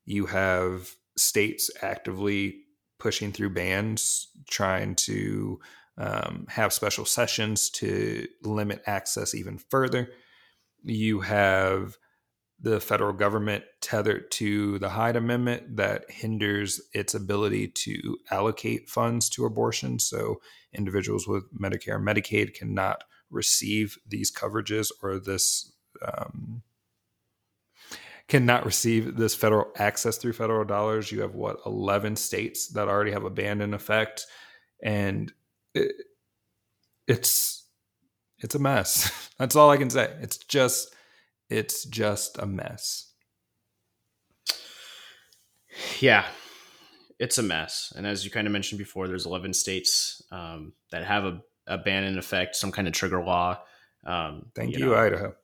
[0.05, 2.63] you have states actively
[2.99, 5.59] pushing through bans trying to
[5.97, 10.11] um, have special sessions to limit access even further.
[10.83, 11.97] You have
[12.59, 19.29] the federal government tethered to the Hyde Amendment that hinders its ability to allocate funds
[19.29, 19.99] to abortion.
[19.99, 20.41] So
[20.73, 25.71] individuals with Medicare and Medicaid cannot receive these coverages or this
[26.05, 26.63] um,
[28.27, 31.11] cannot receive this federal access through federal dollars.
[31.11, 34.25] You have what eleven states that already have a ban in effect,
[34.83, 35.31] and
[35.73, 35.91] it,
[37.07, 37.65] it's
[38.39, 39.29] it's a mess.
[39.37, 40.13] That's all I can say.
[40.21, 40.93] It's just
[41.49, 43.11] it's just a mess.
[45.99, 46.25] Yeah,
[47.19, 47.93] it's a mess.
[47.95, 51.77] And as you kind of mentioned before, there's 11 states um, that have a, a,
[51.77, 53.59] ban in effect, some kind of trigger law.
[54.05, 54.95] Um, Thank you, you know.
[54.95, 55.35] Idaho.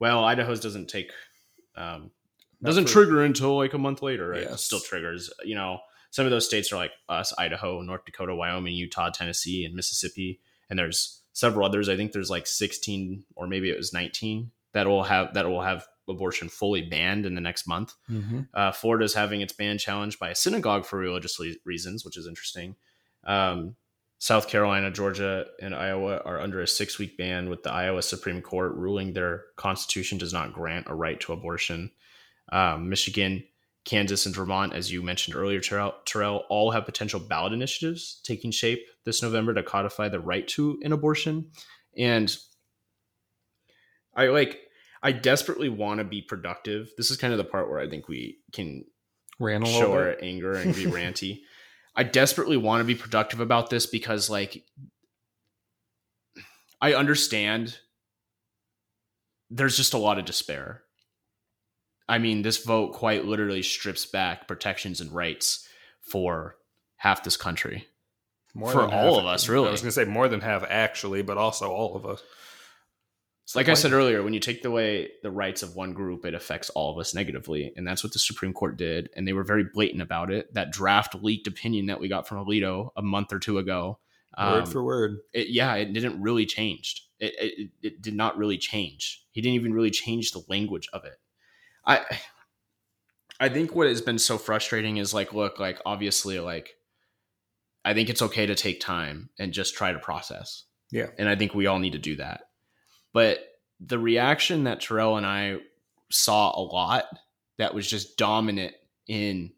[0.00, 1.10] Well, Idaho's doesn't take
[1.76, 2.10] um,
[2.62, 4.28] doesn't for, trigger until like a month later.
[4.28, 4.42] Right?
[4.42, 4.54] Yes.
[4.54, 5.30] It still triggers.
[5.44, 5.78] You know,
[6.10, 10.40] some of those states are like us: Idaho, North Dakota, Wyoming, Utah, Tennessee, and Mississippi.
[10.70, 11.88] And there's several others.
[11.88, 15.62] I think there's like 16 or maybe it was 19 that will have that will
[15.62, 17.94] have abortion fully banned in the next month.
[18.10, 18.40] Mm-hmm.
[18.54, 22.26] Uh, Florida's having its ban challenged by a synagogue for religious le- reasons, which is
[22.26, 22.76] interesting.
[23.24, 23.76] Um,
[24.18, 28.42] South Carolina, Georgia, and Iowa are under a six week ban, with the Iowa Supreme
[28.42, 31.92] Court ruling their constitution does not grant a right to abortion.
[32.50, 33.44] Um, Michigan,
[33.84, 38.50] Kansas, and Vermont, as you mentioned earlier, Terrell, Terrell, all have potential ballot initiatives taking
[38.50, 41.50] shape this November to codify the right to an abortion.
[41.96, 42.36] And
[44.14, 44.58] I like
[45.02, 46.90] I desperately want to be productive.
[46.96, 48.84] This is kind of the part where I think we can
[49.38, 51.40] Ran show our anger and be ranty.
[51.94, 54.64] I desperately want to be productive about this because like
[56.80, 57.78] I understand
[59.50, 60.82] there's just a lot of despair.
[62.08, 65.68] I mean, this vote quite literally strips back protections and rights
[66.00, 66.56] for
[66.96, 67.86] half this country.
[68.54, 69.68] More for all half, of us, really.
[69.68, 72.22] I was going to say more than half, actually, but also all of us
[73.54, 76.70] like I said earlier, when you take away the rights of one group, it affects
[76.70, 77.72] all of us negatively.
[77.76, 79.08] And that's what the Supreme Court did.
[79.16, 80.52] And they were very blatant about it.
[80.54, 83.98] That draft leaked opinion that we got from Alito a month or two ago.
[84.38, 85.18] Word um, for word.
[85.32, 87.06] It, yeah, it didn't really change.
[87.18, 89.24] It, it, it did not really change.
[89.32, 91.18] He didn't even really change the language of it.
[91.86, 92.04] I
[93.40, 96.74] I think what has been so frustrating is like, look, like obviously, like
[97.84, 100.64] I think it's okay to take time and just try to process.
[100.90, 101.06] Yeah.
[101.18, 102.42] And I think we all need to do that.
[103.18, 103.40] But
[103.80, 105.56] the reaction that Terrell and I
[106.08, 107.06] saw a lot
[107.56, 108.74] that was just dominant
[109.08, 109.50] in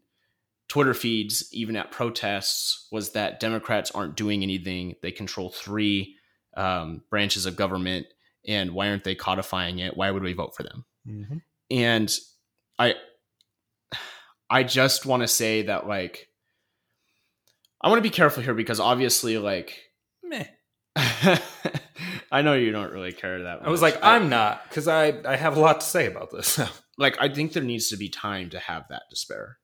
[0.67, 4.95] Twitter feeds, even at protests, was that Democrats aren't doing anything.
[5.03, 6.15] They control three
[6.57, 8.07] um, branches of government,
[8.47, 9.95] and why aren't they codifying it?
[9.95, 10.83] Why would we vote for them?
[11.07, 11.37] Mm-hmm.
[11.69, 12.11] And
[12.79, 12.95] I,
[14.49, 16.29] I just want to say that like,
[17.79, 19.90] I want to be careful here because obviously, like.
[22.31, 23.67] I know you don't really care that much.
[23.67, 26.31] I was like, I, am not, because I, I have a lot to say about
[26.31, 26.59] this.
[26.97, 29.57] like, I think there needs to be time to have that despair.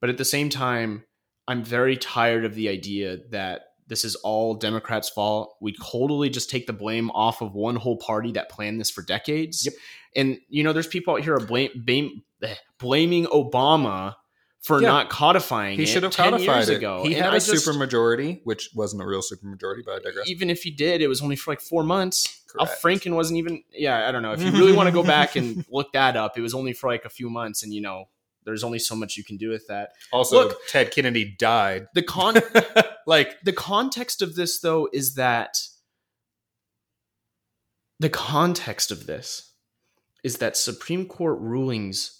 [0.00, 1.04] But at the same time,
[1.48, 5.56] I'm very tired of the idea that this is all Democrats' fault.
[5.60, 9.02] We totally just take the blame off of one whole party that planned this for
[9.02, 9.64] decades.
[9.66, 9.74] Yep.
[10.16, 12.22] And, you know, there's people out here are blame, blame,
[12.78, 14.14] blaming Obama
[14.60, 14.88] for yeah.
[14.88, 16.76] not codifying he should have codified it.
[16.76, 17.02] Ago.
[17.02, 19.98] He and had I a super majority, which wasn't a real super majority, but I
[20.00, 20.28] digress.
[20.28, 22.42] Even if he did, it was only for like four months.
[22.46, 22.70] Correct.
[22.70, 23.62] Al Franken wasn't even.
[23.72, 24.32] Yeah, I don't know.
[24.32, 26.90] If you really want to go back and look that up, it was only for
[26.90, 28.08] like a few months, and you know,
[28.44, 29.92] there's only so much you can do with that.
[30.12, 31.86] Also, look, Ted Kennedy died.
[31.94, 32.34] The con,
[33.06, 35.58] like the context of this, though, is that
[37.98, 39.52] the context of this
[40.22, 42.19] is that Supreme Court rulings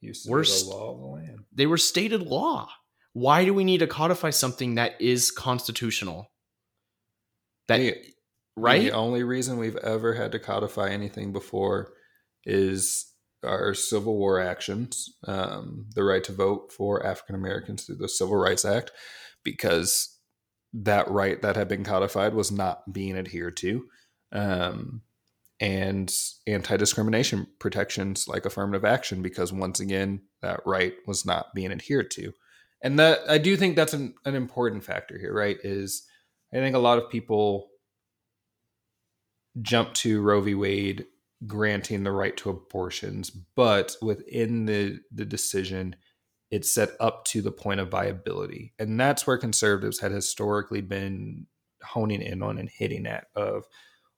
[0.00, 1.44] Used to were the law of the land.
[1.52, 2.68] They were stated law.
[3.12, 6.30] Why do we need to codify something that is constitutional?
[7.68, 7.96] That the,
[8.56, 8.82] right?
[8.82, 11.92] The only reason we've ever had to codify anything before
[12.44, 13.12] is
[13.44, 18.36] our Civil War actions, um, the right to vote for African Americans through the Civil
[18.36, 18.92] Rights Act,
[19.44, 20.18] because
[20.72, 23.86] that right that had been codified was not being adhered to.
[24.32, 25.02] Um,
[25.60, 26.12] and
[26.46, 32.10] anti discrimination protections like affirmative action, because once again, that right was not being adhered
[32.12, 32.32] to.
[32.82, 35.58] And that I do think that's an, an important factor here, right?
[35.62, 36.06] Is
[36.52, 37.68] I think a lot of people
[39.60, 40.54] jump to Roe v.
[40.54, 41.06] Wade
[41.46, 45.96] granting the right to abortions, but within the, the decision,
[46.50, 48.74] it's set up to the point of viability.
[48.78, 51.46] And that's where conservatives had historically been
[51.82, 53.64] honing in on and hitting at of,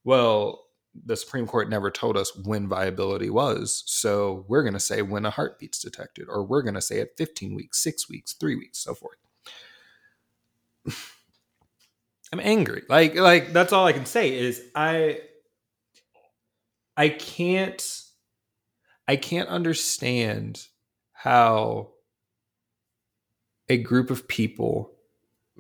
[0.05, 0.65] well,
[0.95, 3.83] the Supreme Court never told us when viability was.
[3.87, 7.17] So we're going to say when a heartbeat's detected, or we're going to say at
[7.17, 9.17] 15 weeks, six weeks, three weeks, so forth.
[12.33, 12.83] I'm angry.
[12.89, 15.21] Like like that's all I can say is I
[16.97, 18.03] I can't
[19.07, 20.67] I can't understand
[21.13, 21.91] how
[23.69, 24.93] a group of people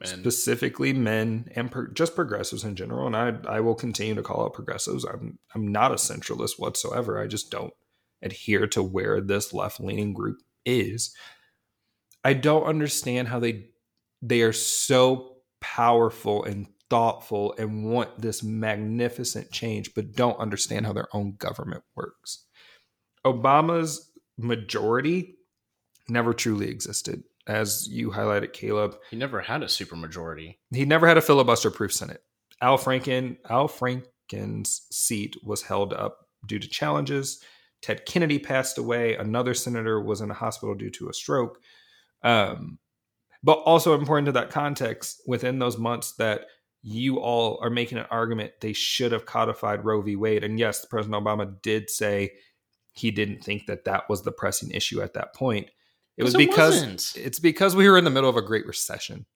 [0.06, 4.54] Specifically men and just progressives in general and I I will continue to call out
[4.54, 5.04] progressives.
[5.04, 7.20] I'm I'm not a centralist whatsoever.
[7.20, 7.72] I just don't
[8.22, 11.14] adhere to where this left-leaning group is.
[12.24, 13.66] I don't understand how they
[14.20, 20.92] they are so powerful and thoughtful and want this magnificent change but don't understand how
[20.92, 22.44] their own government works.
[23.24, 25.36] Obama's majority
[26.08, 28.96] never truly existed as you highlighted Caleb.
[29.10, 30.56] He never had a supermajority.
[30.72, 32.22] He never had a filibuster proof Senate.
[32.60, 37.42] Al Franken, Al Franken's seat was held up due to challenges.
[37.80, 39.16] Ted Kennedy passed away.
[39.16, 41.58] Another senator was in a hospital due to a stroke.
[42.22, 42.78] Um,
[43.42, 46.46] but also important to that context, within those months that
[46.82, 50.16] you all are making an argument they should have codified Roe v.
[50.16, 50.44] Wade.
[50.44, 52.32] And yes, President Obama did say
[52.92, 55.70] he didn't think that that was the pressing issue at that point.
[56.16, 57.26] It was Because it because wasn't.
[57.26, 59.26] it's because we were in the middle of a great recession.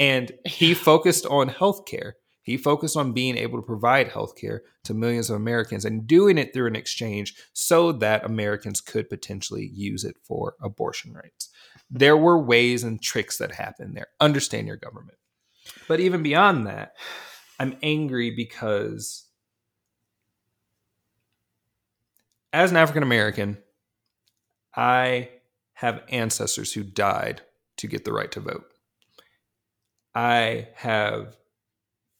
[0.00, 2.12] And he focused on healthcare.
[2.42, 6.52] He focused on being able to provide healthcare to millions of Americans and doing it
[6.52, 11.50] through an exchange so that Americans could potentially use it for abortion rights.
[11.90, 14.08] There were ways and tricks that happened there.
[14.20, 15.18] Understand your government.
[15.86, 16.96] But even beyond that,
[17.60, 19.24] I'm angry because
[22.52, 23.58] as an African American,
[24.74, 25.28] I
[25.82, 27.42] have ancestors who died
[27.76, 28.66] to get the right to vote.
[30.14, 31.36] I have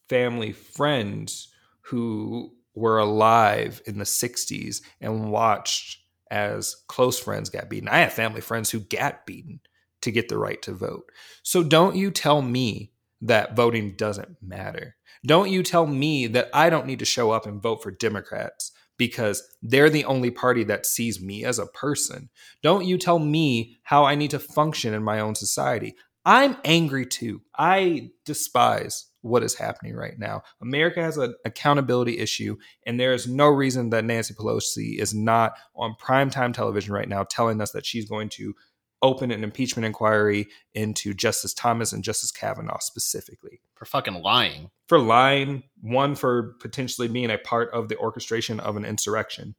[0.08, 1.46] family friends
[1.82, 7.88] who were alive in the 60s and watched as close friends got beaten.
[7.88, 9.60] I have family friends who got beaten
[10.00, 11.12] to get the right to vote.
[11.44, 12.90] So don't you tell me
[13.20, 14.96] that voting doesn't matter.
[15.24, 18.71] Don't you tell me that I don't need to show up and vote for Democrats
[19.02, 22.30] because they're the only party that sees me as a person.
[22.62, 25.96] Don't you tell me how I need to function in my own society.
[26.24, 27.42] I'm angry too.
[27.58, 30.42] I despise what is happening right now.
[30.60, 35.54] America has an accountability issue, and there is no reason that Nancy Pelosi is not
[35.74, 38.54] on primetime television right now telling us that she's going to
[39.02, 44.70] open an impeachment inquiry into Justice Thomas and Justice Kavanaugh specifically For fucking lying.
[44.86, 49.54] for lying, one for potentially being a part of the orchestration of an insurrection.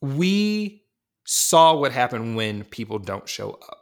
[0.00, 0.84] We
[1.24, 3.78] saw what happened when people don't show up.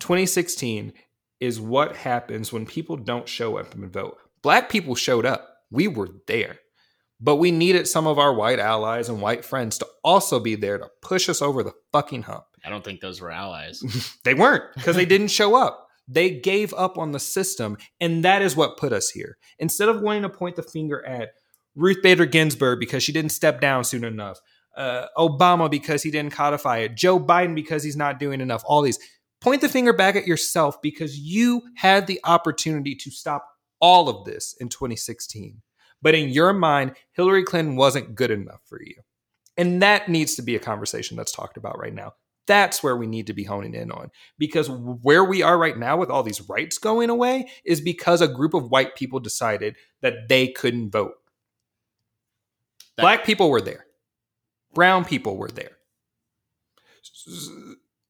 [0.00, 0.92] 2016
[1.40, 4.18] is what happens when people don't show up and vote.
[4.42, 5.48] Black people showed up.
[5.70, 6.58] We were there.
[7.20, 10.78] But we needed some of our white allies and white friends to also be there
[10.78, 12.44] to push us over the fucking hump.
[12.64, 13.82] I don't think those were allies.
[14.24, 15.86] They weren't because they didn't show up.
[16.08, 19.38] They gave up on the system, and that is what put us here.
[19.58, 21.30] Instead of wanting to point the finger at
[21.76, 24.40] Ruth Bader Ginsburg because she didn't step down soon enough,
[24.76, 28.82] uh, Obama because he didn't codify it, Joe Biden because he's not doing enough, all
[28.82, 28.98] these,
[29.40, 33.46] point the finger back at yourself because you had the opportunity to stop
[33.80, 35.62] all of this in 2016.
[36.02, 38.96] But in your mind, Hillary Clinton wasn't good enough for you.
[39.56, 42.14] And that needs to be a conversation that's talked about right now.
[42.46, 44.10] That's where we need to be honing in on.
[44.38, 48.28] Because where we are right now with all these rights going away is because a
[48.28, 51.14] group of white people decided that they couldn't vote.
[52.96, 53.86] That- Black people were there,
[54.74, 55.76] brown people were there.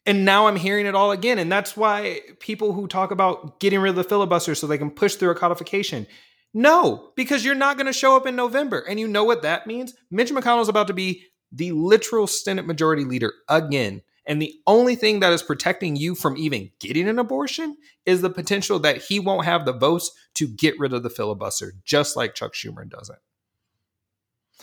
[0.07, 1.38] And now I'm hearing it all again.
[1.38, 4.91] And that's why people who talk about getting rid of the filibuster so they can
[4.91, 6.07] push through a codification.
[6.53, 8.81] No, because you're not going to show up in November.
[8.81, 9.95] And you know what that means?
[10.11, 14.03] Mitch McConnell's about to be the literal Senate majority leader again.
[14.27, 18.31] And the only thing that is protecting you from even getting an abortion is the
[18.31, 22.35] potential that he won't have the votes to get rid of the filibuster, just like
[22.35, 23.19] Chuck Schumer doesn't.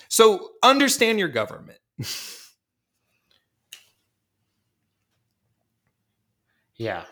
[0.10, 1.80] So understand your government.
[6.76, 7.04] yeah.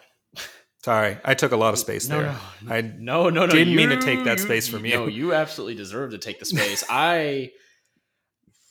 [0.85, 2.37] Sorry, I took a lot of space No, there.
[2.61, 3.51] no, I no, no, no.
[3.51, 4.93] didn't mean to take that you- space from you.
[4.93, 6.83] No, you absolutely deserve to take the space.
[6.91, 7.53] I,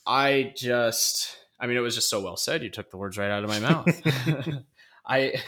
[0.07, 2.63] I just, I mean, it was just so well said.
[2.63, 4.01] You took the words right out of my mouth.
[5.05, 5.43] I,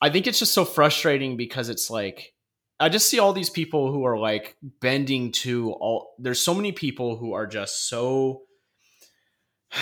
[0.00, 2.32] I think it's just so frustrating because it's like,
[2.80, 6.14] I just see all these people who are like bending to all.
[6.18, 8.44] There's so many people who are just so,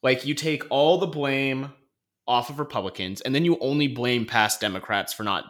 [0.00, 1.72] like, you take all the blame
[2.26, 5.44] off of Republicans, and then you only blame past Democrats for not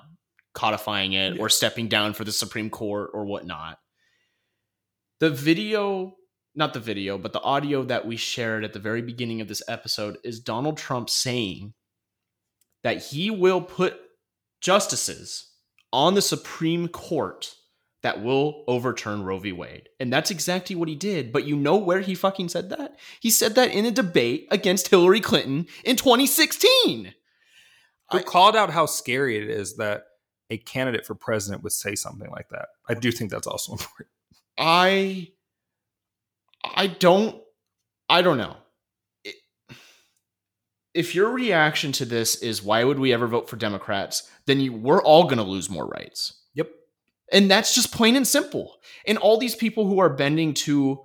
[0.54, 3.78] codifying it or stepping down for the Supreme Court or whatnot.
[5.20, 6.16] The video,
[6.54, 9.62] not the video, but the audio that we shared at the very beginning of this
[9.68, 11.74] episode is Donald Trump saying
[12.82, 13.98] that he will put
[14.60, 15.50] justices
[15.92, 17.54] on the Supreme Court
[18.02, 19.52] that will overturn Roe v.
[19.52, 19.88] Wade.
[20.00, 21.32] And that's exactly what he did.
[21.32, 22.98] But you know where he fucking said that?
[23.20, 27.14] He said that in a debate against Hillary Clinton in 2016.
[28.10, 30.04] Who called out how scary it is that
[30.50, 32.68] a candidate for president would say something like that.
[32.86, 34.08] I do think that's also important.
[34.58, 35.28] I
[36.62, 37.40] I don't
[38.08, 38.56] I don't know.
[39.24, 39.36] It-
[40.92, 44.74] if your reaction to this is why would we ever vote for Democrats, then you,
[44.74, 46.41] we're all going to lose more rights.
[47.32, 48.76] And that's just plain and simple.
[49.06, 51.00] And all these people who are bending to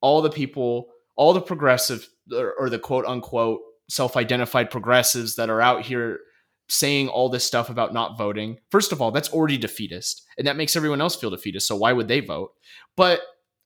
[0.00, 5.50] all the people, all the progressive or, or the quote unquote self identified progressives that
[5.50, 6.20] are out here
[6.68, 8.58] saying all this stuff about not voting.
[8.70, 10.22] First of all, that's already defeatist.
[10.38, 11.66] And that makes everyone else feel defeatist.
[11.66, 12.52] So why would they vote?
[12.96, 13.20] But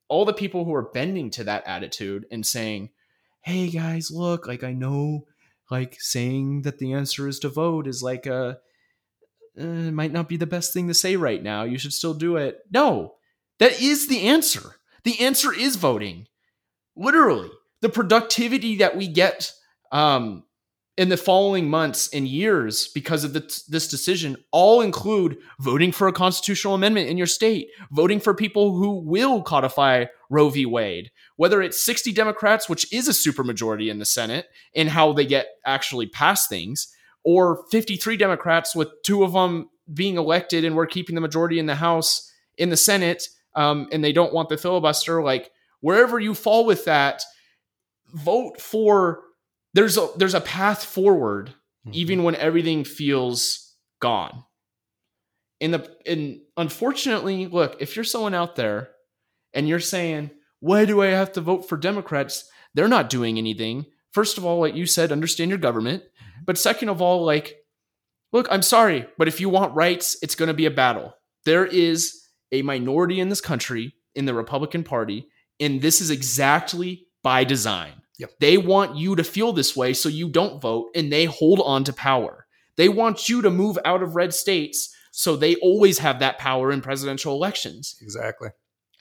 [0.09, 2.91] all the people who are bending to that attitude and saying,
[3.43, 5.27] hey guys, look, like I know
[5.71, 8.59] like saying that the answer is to vote is like a
[9.59, 11.65] uh, might not be the best thing to say right now.
[11.65, 12.59] You should still do it.
[12.71, 13.15] No,
[13.59, 14.77] that is the answer.
[15.05, 16.27] The answer is voting.
[16.97, 17.51] Literally,
[17.81, 19.53] the productivity that we get
[19.93, 20.45] um,
[20.97, 26.09] in the following months and years because of this, this decision all include voting for
[26.09, 30.65] a constitutional amendment in your state, voting for people who will codify Roe v.
[30.65, 35.27] Wade, whether it's 60 Democrats, which is a supermajority in the Senate, in how they
[35.27, 36.89] get actually pass things,
[37.27, 41.67] or 53 Democrats with two of them being elected and we're keeping the majority in
[41.67, 45.23] the House, in the Senate, um, and they don't want the filibuster.
[45.23, 45.51] Like
[45.81, 47.23] wherever you fall with that,
[48.15, 49.23] vote for.
[49.75, 51.53] There's a there's a path forward,
[51.87, 51.99] Mm-hmm.
[51.99, 54.43] even when everything feels gone.
[55.61, 58.89] In the and unfortunately, look, if you're someone out there
[59.55, 62.49] and you're saying, why do I have to vote for Democrats?
[62.75, 63.87] They're not doing anything.
[64.13, 66.03] First of all, like you said, understand your government.
[66.45, 67.57] But second of all, like,
[68.33, 71.15] look, I'm sorry, but if you want rights, it's going to be a battle.
[71.45, 72.23] There is
[72.53, 75.29] a minority in this country in the Republican Party,
[75.61, 77.93] and this is exactly by design.
[78.19, 78.31] Yep.
[78.41, 81.85] They want you to feel this way so you don't vote, and they hold on
[81.85, 82.47] to power.
[82.77, 86.71] They want you to move out of red states so they always have that power
[86.71, 87.97] in presidential elections.
[88.03, 88.51] Exactly.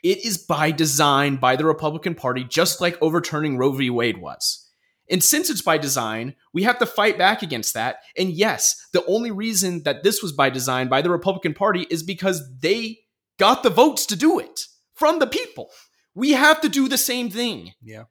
[0.02, 3.90] It is by design by the Republican Party, just like overturning Roe v.
[3.90, 4.65] Wade was.
[5.10, 7.98] And since it's by design, we have to fight back against that.
[8.18, 12.02] And yes, the only reason that this was by design by the Republican Party is
[12.04, 13.00] because they
[13.38, 15.70] got the votes to do it from the people.
[16.16, 17.74] We have to do the same thing.
[17.84, 18.06] Yeah.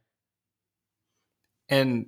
[1.68, 2.06] And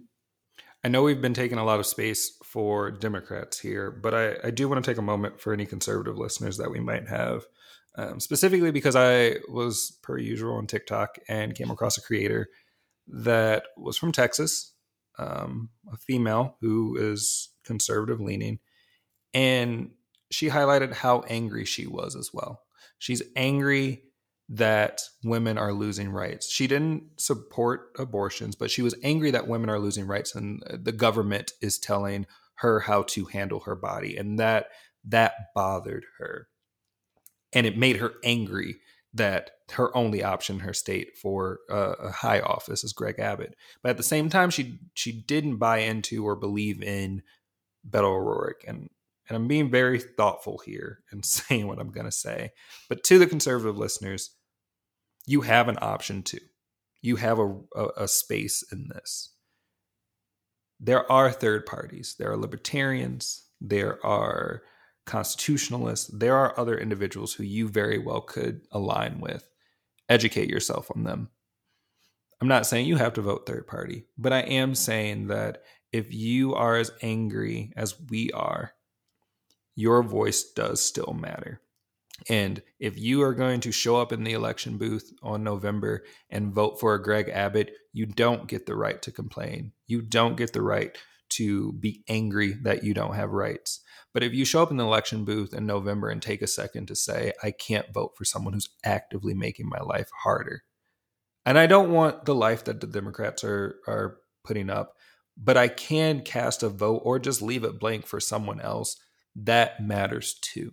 [0.85, 4.51] I know we've been taking a lot of space for Democrats here, but I, I
[4.51, 7.45] do want to take a moment for any conservative listeners that we might have,
[7.97, 12.49] um, specifically because I was, per usual, on TikTok and came across a creator
[13.09, 14.75] that was from Texas,
[15.19, 18.59] um, a female who is conservative leaning,
[19.35, 19.91] and
[20.31, 22.63] she highlighted how angry she was as well.
[22.99, 24.03] She's angry
[24.49, 26.49] that women are losing rights.
[26.49, 30.93] She didn't support abortions, but she was angry that women are losing rights and the
[30.93, 34.69] government is telling her how to handle her body and that
[35.05, 36.49] that bothered her.
[37.53, 38.77] And it made her angry
[39.17, 43.57] that her only option in her state for a, high office is Greg Abbott.
[43.83, 47.23] But at the same time she she didn't buy into or believe in
[47.89, 48.91] Beto O'Rourke and
[49.29, 52.53] and I'm being very thoughtful here and saying what I'm going to say.
[52.89, 54.31] But to the conservative listeners,
[55.27, 56.39] you have an option too.
[57.03, 59.35] You have a, a, a, space in this.
[60.79, 62.15] There are third parties.
[62.19, 63.43] There are libertarians.
[63.61, 64.63] There are
[65.07, 66.11] constitutionalists.
[66.13, 69.49] There are other individuals who you very well could align with.
[70.09, 71.31] Educate yourself on them.
[72.41, 76.13] I'm not saying you have to vote third party, but I am saying that if
[76.13, 78.73] you are as angry as we are,
[79.75, 81.61] your voice does still matter.
[82.29, 86.53] And if you are going to show up in the election booth on November and
[86.53, 89.73] vote for a Greg Abbott, you don't get the right to complain.
[89.87, 90.97] You don't get the right
[91.31, 93.81] to be angry that you don't have rights.
[94.17, 96.87] But if you show up in the election booth in November and take a second
[96.87, 100.63] to say, I can't vote for someone who's actively making my life harder.
[101.45, 104.95] And I don't want the life that the Democrats are are putting up,
[105.37, 108.97] but I can cast a vote or just leave it blank for someone else.
[109.37, 110.73] That matters too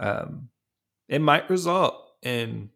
[0.00, 0.48] um,
[1.08, 2.70] it might result in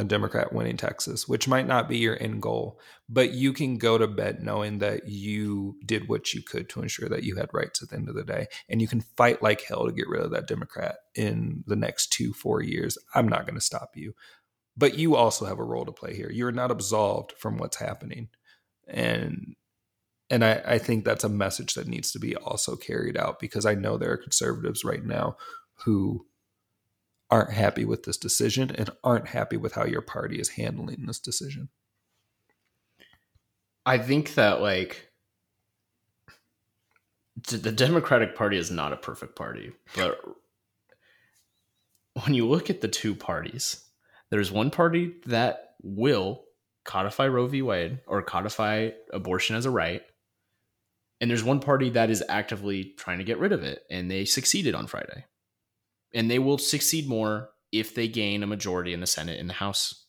[0.00, 3.98] a Democrat winning Texas, which might not be your end goal, but you can go
[3.98, 7.82] to bed knowing that you did what you could to ensure that you had rights
[7.82, 8.46] at the end of the day.
[8.70, 12.14] And you can fight like hell to get rid of that Democrat in the next
[12.14, 12.96] two, four years.
[13.14, 14.14] I'm not going to stop you.
[14.74, 16.30] But you also have a role to play here.
[16.32, 18.30] You're not absolved from what's happening.
[18.88, 19.54] And
[20.30, 23.66] and I, I think that's a message that needs to be also carried out because
[23.66, 25.36] I know there are conservatives right now
[25.84, 26.24] who
[27.30, 31.20] aren't happy with this decision and aren't happy with how your party is handling this
[31.20, 31.68] decision.
[33.86, 35.10] I think that like
[37.48, 40.20] the Democratic Party is not a perfect party, but
[42.24, 43.84] when you look at the two parties,
[44.30, 46.44] there's one party that will
[46.84, 47.62] codify Roe v.
[47.62, 50.02] Wade or codify abortion as a right.
[51.20, 54.24] And there's one party that is actively trying to get rid of it, and they
[54.24, 55.24] succeeded on Friday.
[56.12, 59.54] And they will succeed more if they gain a majority in the Senate and the
[59.54, 60.06] House.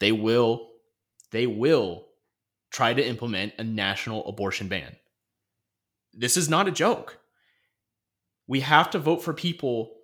[0.00, 0.70] They will,
[1.30, 2.06] they will
[2.70, 4.96] try to implement a national abortion ban.
[6.12, 7.18] This is not a joke.
[8.46, 9.94] We have to vote for people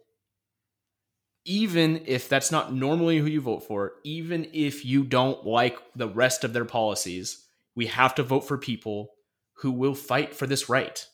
[1.44, 6.08] even if that's not normally who you vote for, even if you don't like the
[6.08, 9.14] rest of their policies, we have to vote for people
[9.54, 11.06] who will fight for this right,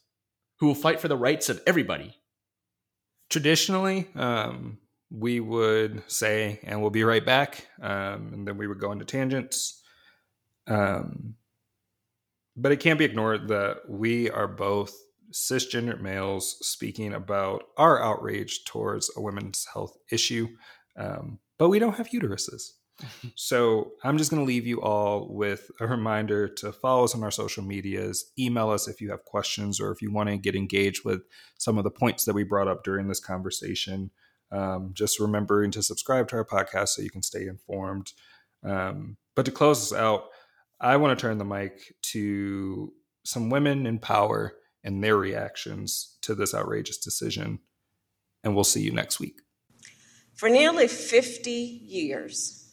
[0.58, 2.16] who will fight for the rights of everybody.
[3.28, 4.78] Traditionally, um,
[5.10, 9.04] we would say, and we'll be right back, um, and then we would go into
[9.04, 9.82] tangents.
[10.66, 11.34] Um,
[12.56, 14.94] but it can't be ignored that we are both
[15.32, 20.48] cisgender males speaking about our outrage towards a women's health issue,
[20.96, 22.70] um, but we don't have uteruses.
[23.34, 27.22] So I'm just going to leave you all with a reminder to follow us on
[27.22, 30.55] our social medias, email us if you have questions or if you want to get
[30.55, 31.22] engaged with
[31.59, 34.11] some of the points that we brought up during this conversation.
[34.53, 38.12] Um, just remembering to subscribe to our podcast so you can stay informed.
[38.62, 40.28] Um, but to close us out,
[40.80, 42.92] I want to turn the mic to
[43.24, 47.59] some women in power and their reactions to this outrageous decision.
[48.44, 49.40] And we'll see you next week.
[50.36, 52.65] For nearly 50 years,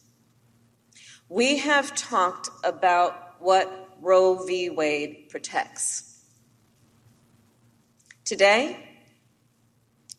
[1.28, 4.70] we have talked about what Roe v.
[4.70, 6.22] Wade protects.
[8.24, 8.76] Today,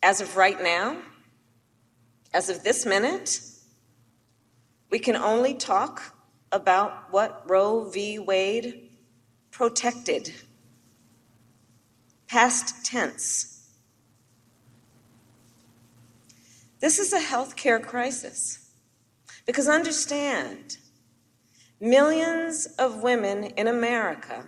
[0.02, 0.98] as of right now,
[2.32, 3.40] as of this minute,
[4.90, 6.14] we can only talk
[6.52, 8.18] about what Roe v.
[8.18, 8.90] Wade
[9.50, 10.32] protected
[12.28, 13.70] past tense.
[16.80, 18.70] This is a healthcare crisis.
[19.46, 20.76] Because understand,
[21.80, 24.44] millions of women in America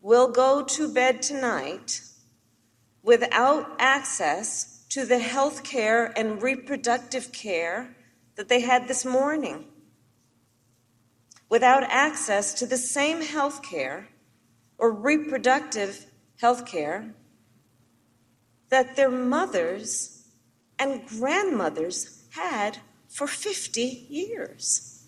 [0.00, 2.00] will go to bed tonight
[3.02, 7.94] without access to the health care and reproductive care
[8.36, 9.66] that they had this morning,
[11.48, 14.08] without access to the same health care
[14.78, 16.06] or reproductive
[16.40, 17.14] health care
[18.70, 20.28] that their mothers
[20.78, 22.78] and grandmothers had
[23.08, 24.99] for 50 years.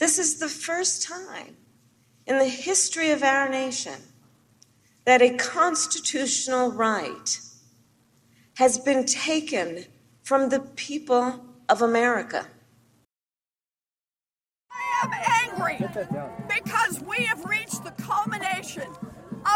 [0.00, 1.58] This is the first time
[2.26, 4.00] in the history of our nation
[5.04, 7.38] that a constitutional right
[8.54, 9.84] has been taken
[10.22, 12.46] from the people of America.
[14.72, 15.86] I am angry
[16.48, 18.88] because we have reached the culmination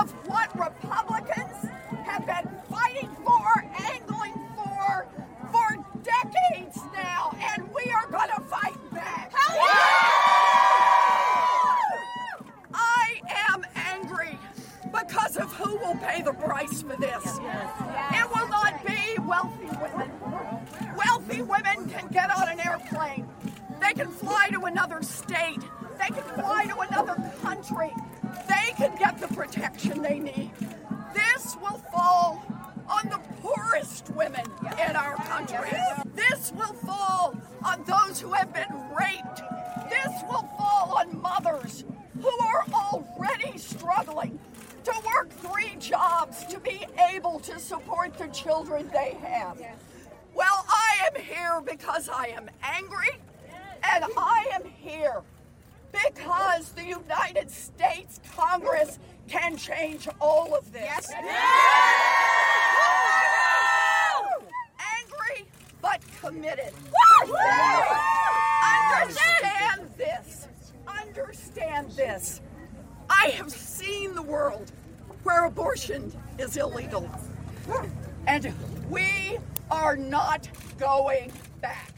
[0.00, 1.70] of what Republicans
[2.04, 5.08] have been fighting for, angling for,
[5.50, 7.66] for decades now, and
[15.94, 17.24] will pay the price for this.
[17.24, 20.10] It will not be wealthy women.
[20.96, 23.28] Wealthy women can get on an airplane.
[23.80, 25.60] They can fly to another state.
[25.98, 27.92] They can fly to another country.
[28.48, 30.50] They can get the protection they need.
[31.14, 32.44] This will fall
[32.88, 34.44] on the poorest women
[34.88, 35.70] in our country.
[36.14, 37.34] This will fall
[37.64, 39.42] on those who have been raped.
[39.88, 41.84] This will fall on mothers
[42.20, 44.38] who are already struggling
[44.84, 49.58] to work three jobs to be able to support the children they have.
[50.34, 53.10] Well, I am here because I am angry,
[53.82, 55.22] and I am here
[55.92, 61.10] because the United States Congress can change all of this.
[65.00, 65.46] Angry
[65.80, 66.74] but committed.
[68.92, 70.48] Understand this.
[70.86, 72.40] Understand this.
[73.24, 74.70] I have seen the world
[75.22, 77.08] where abortion is illegal.
[78.26, 78.52] And
[78.90, 79.38] we
[79.70, 80.46] are not
[80.78, 81.90] going back.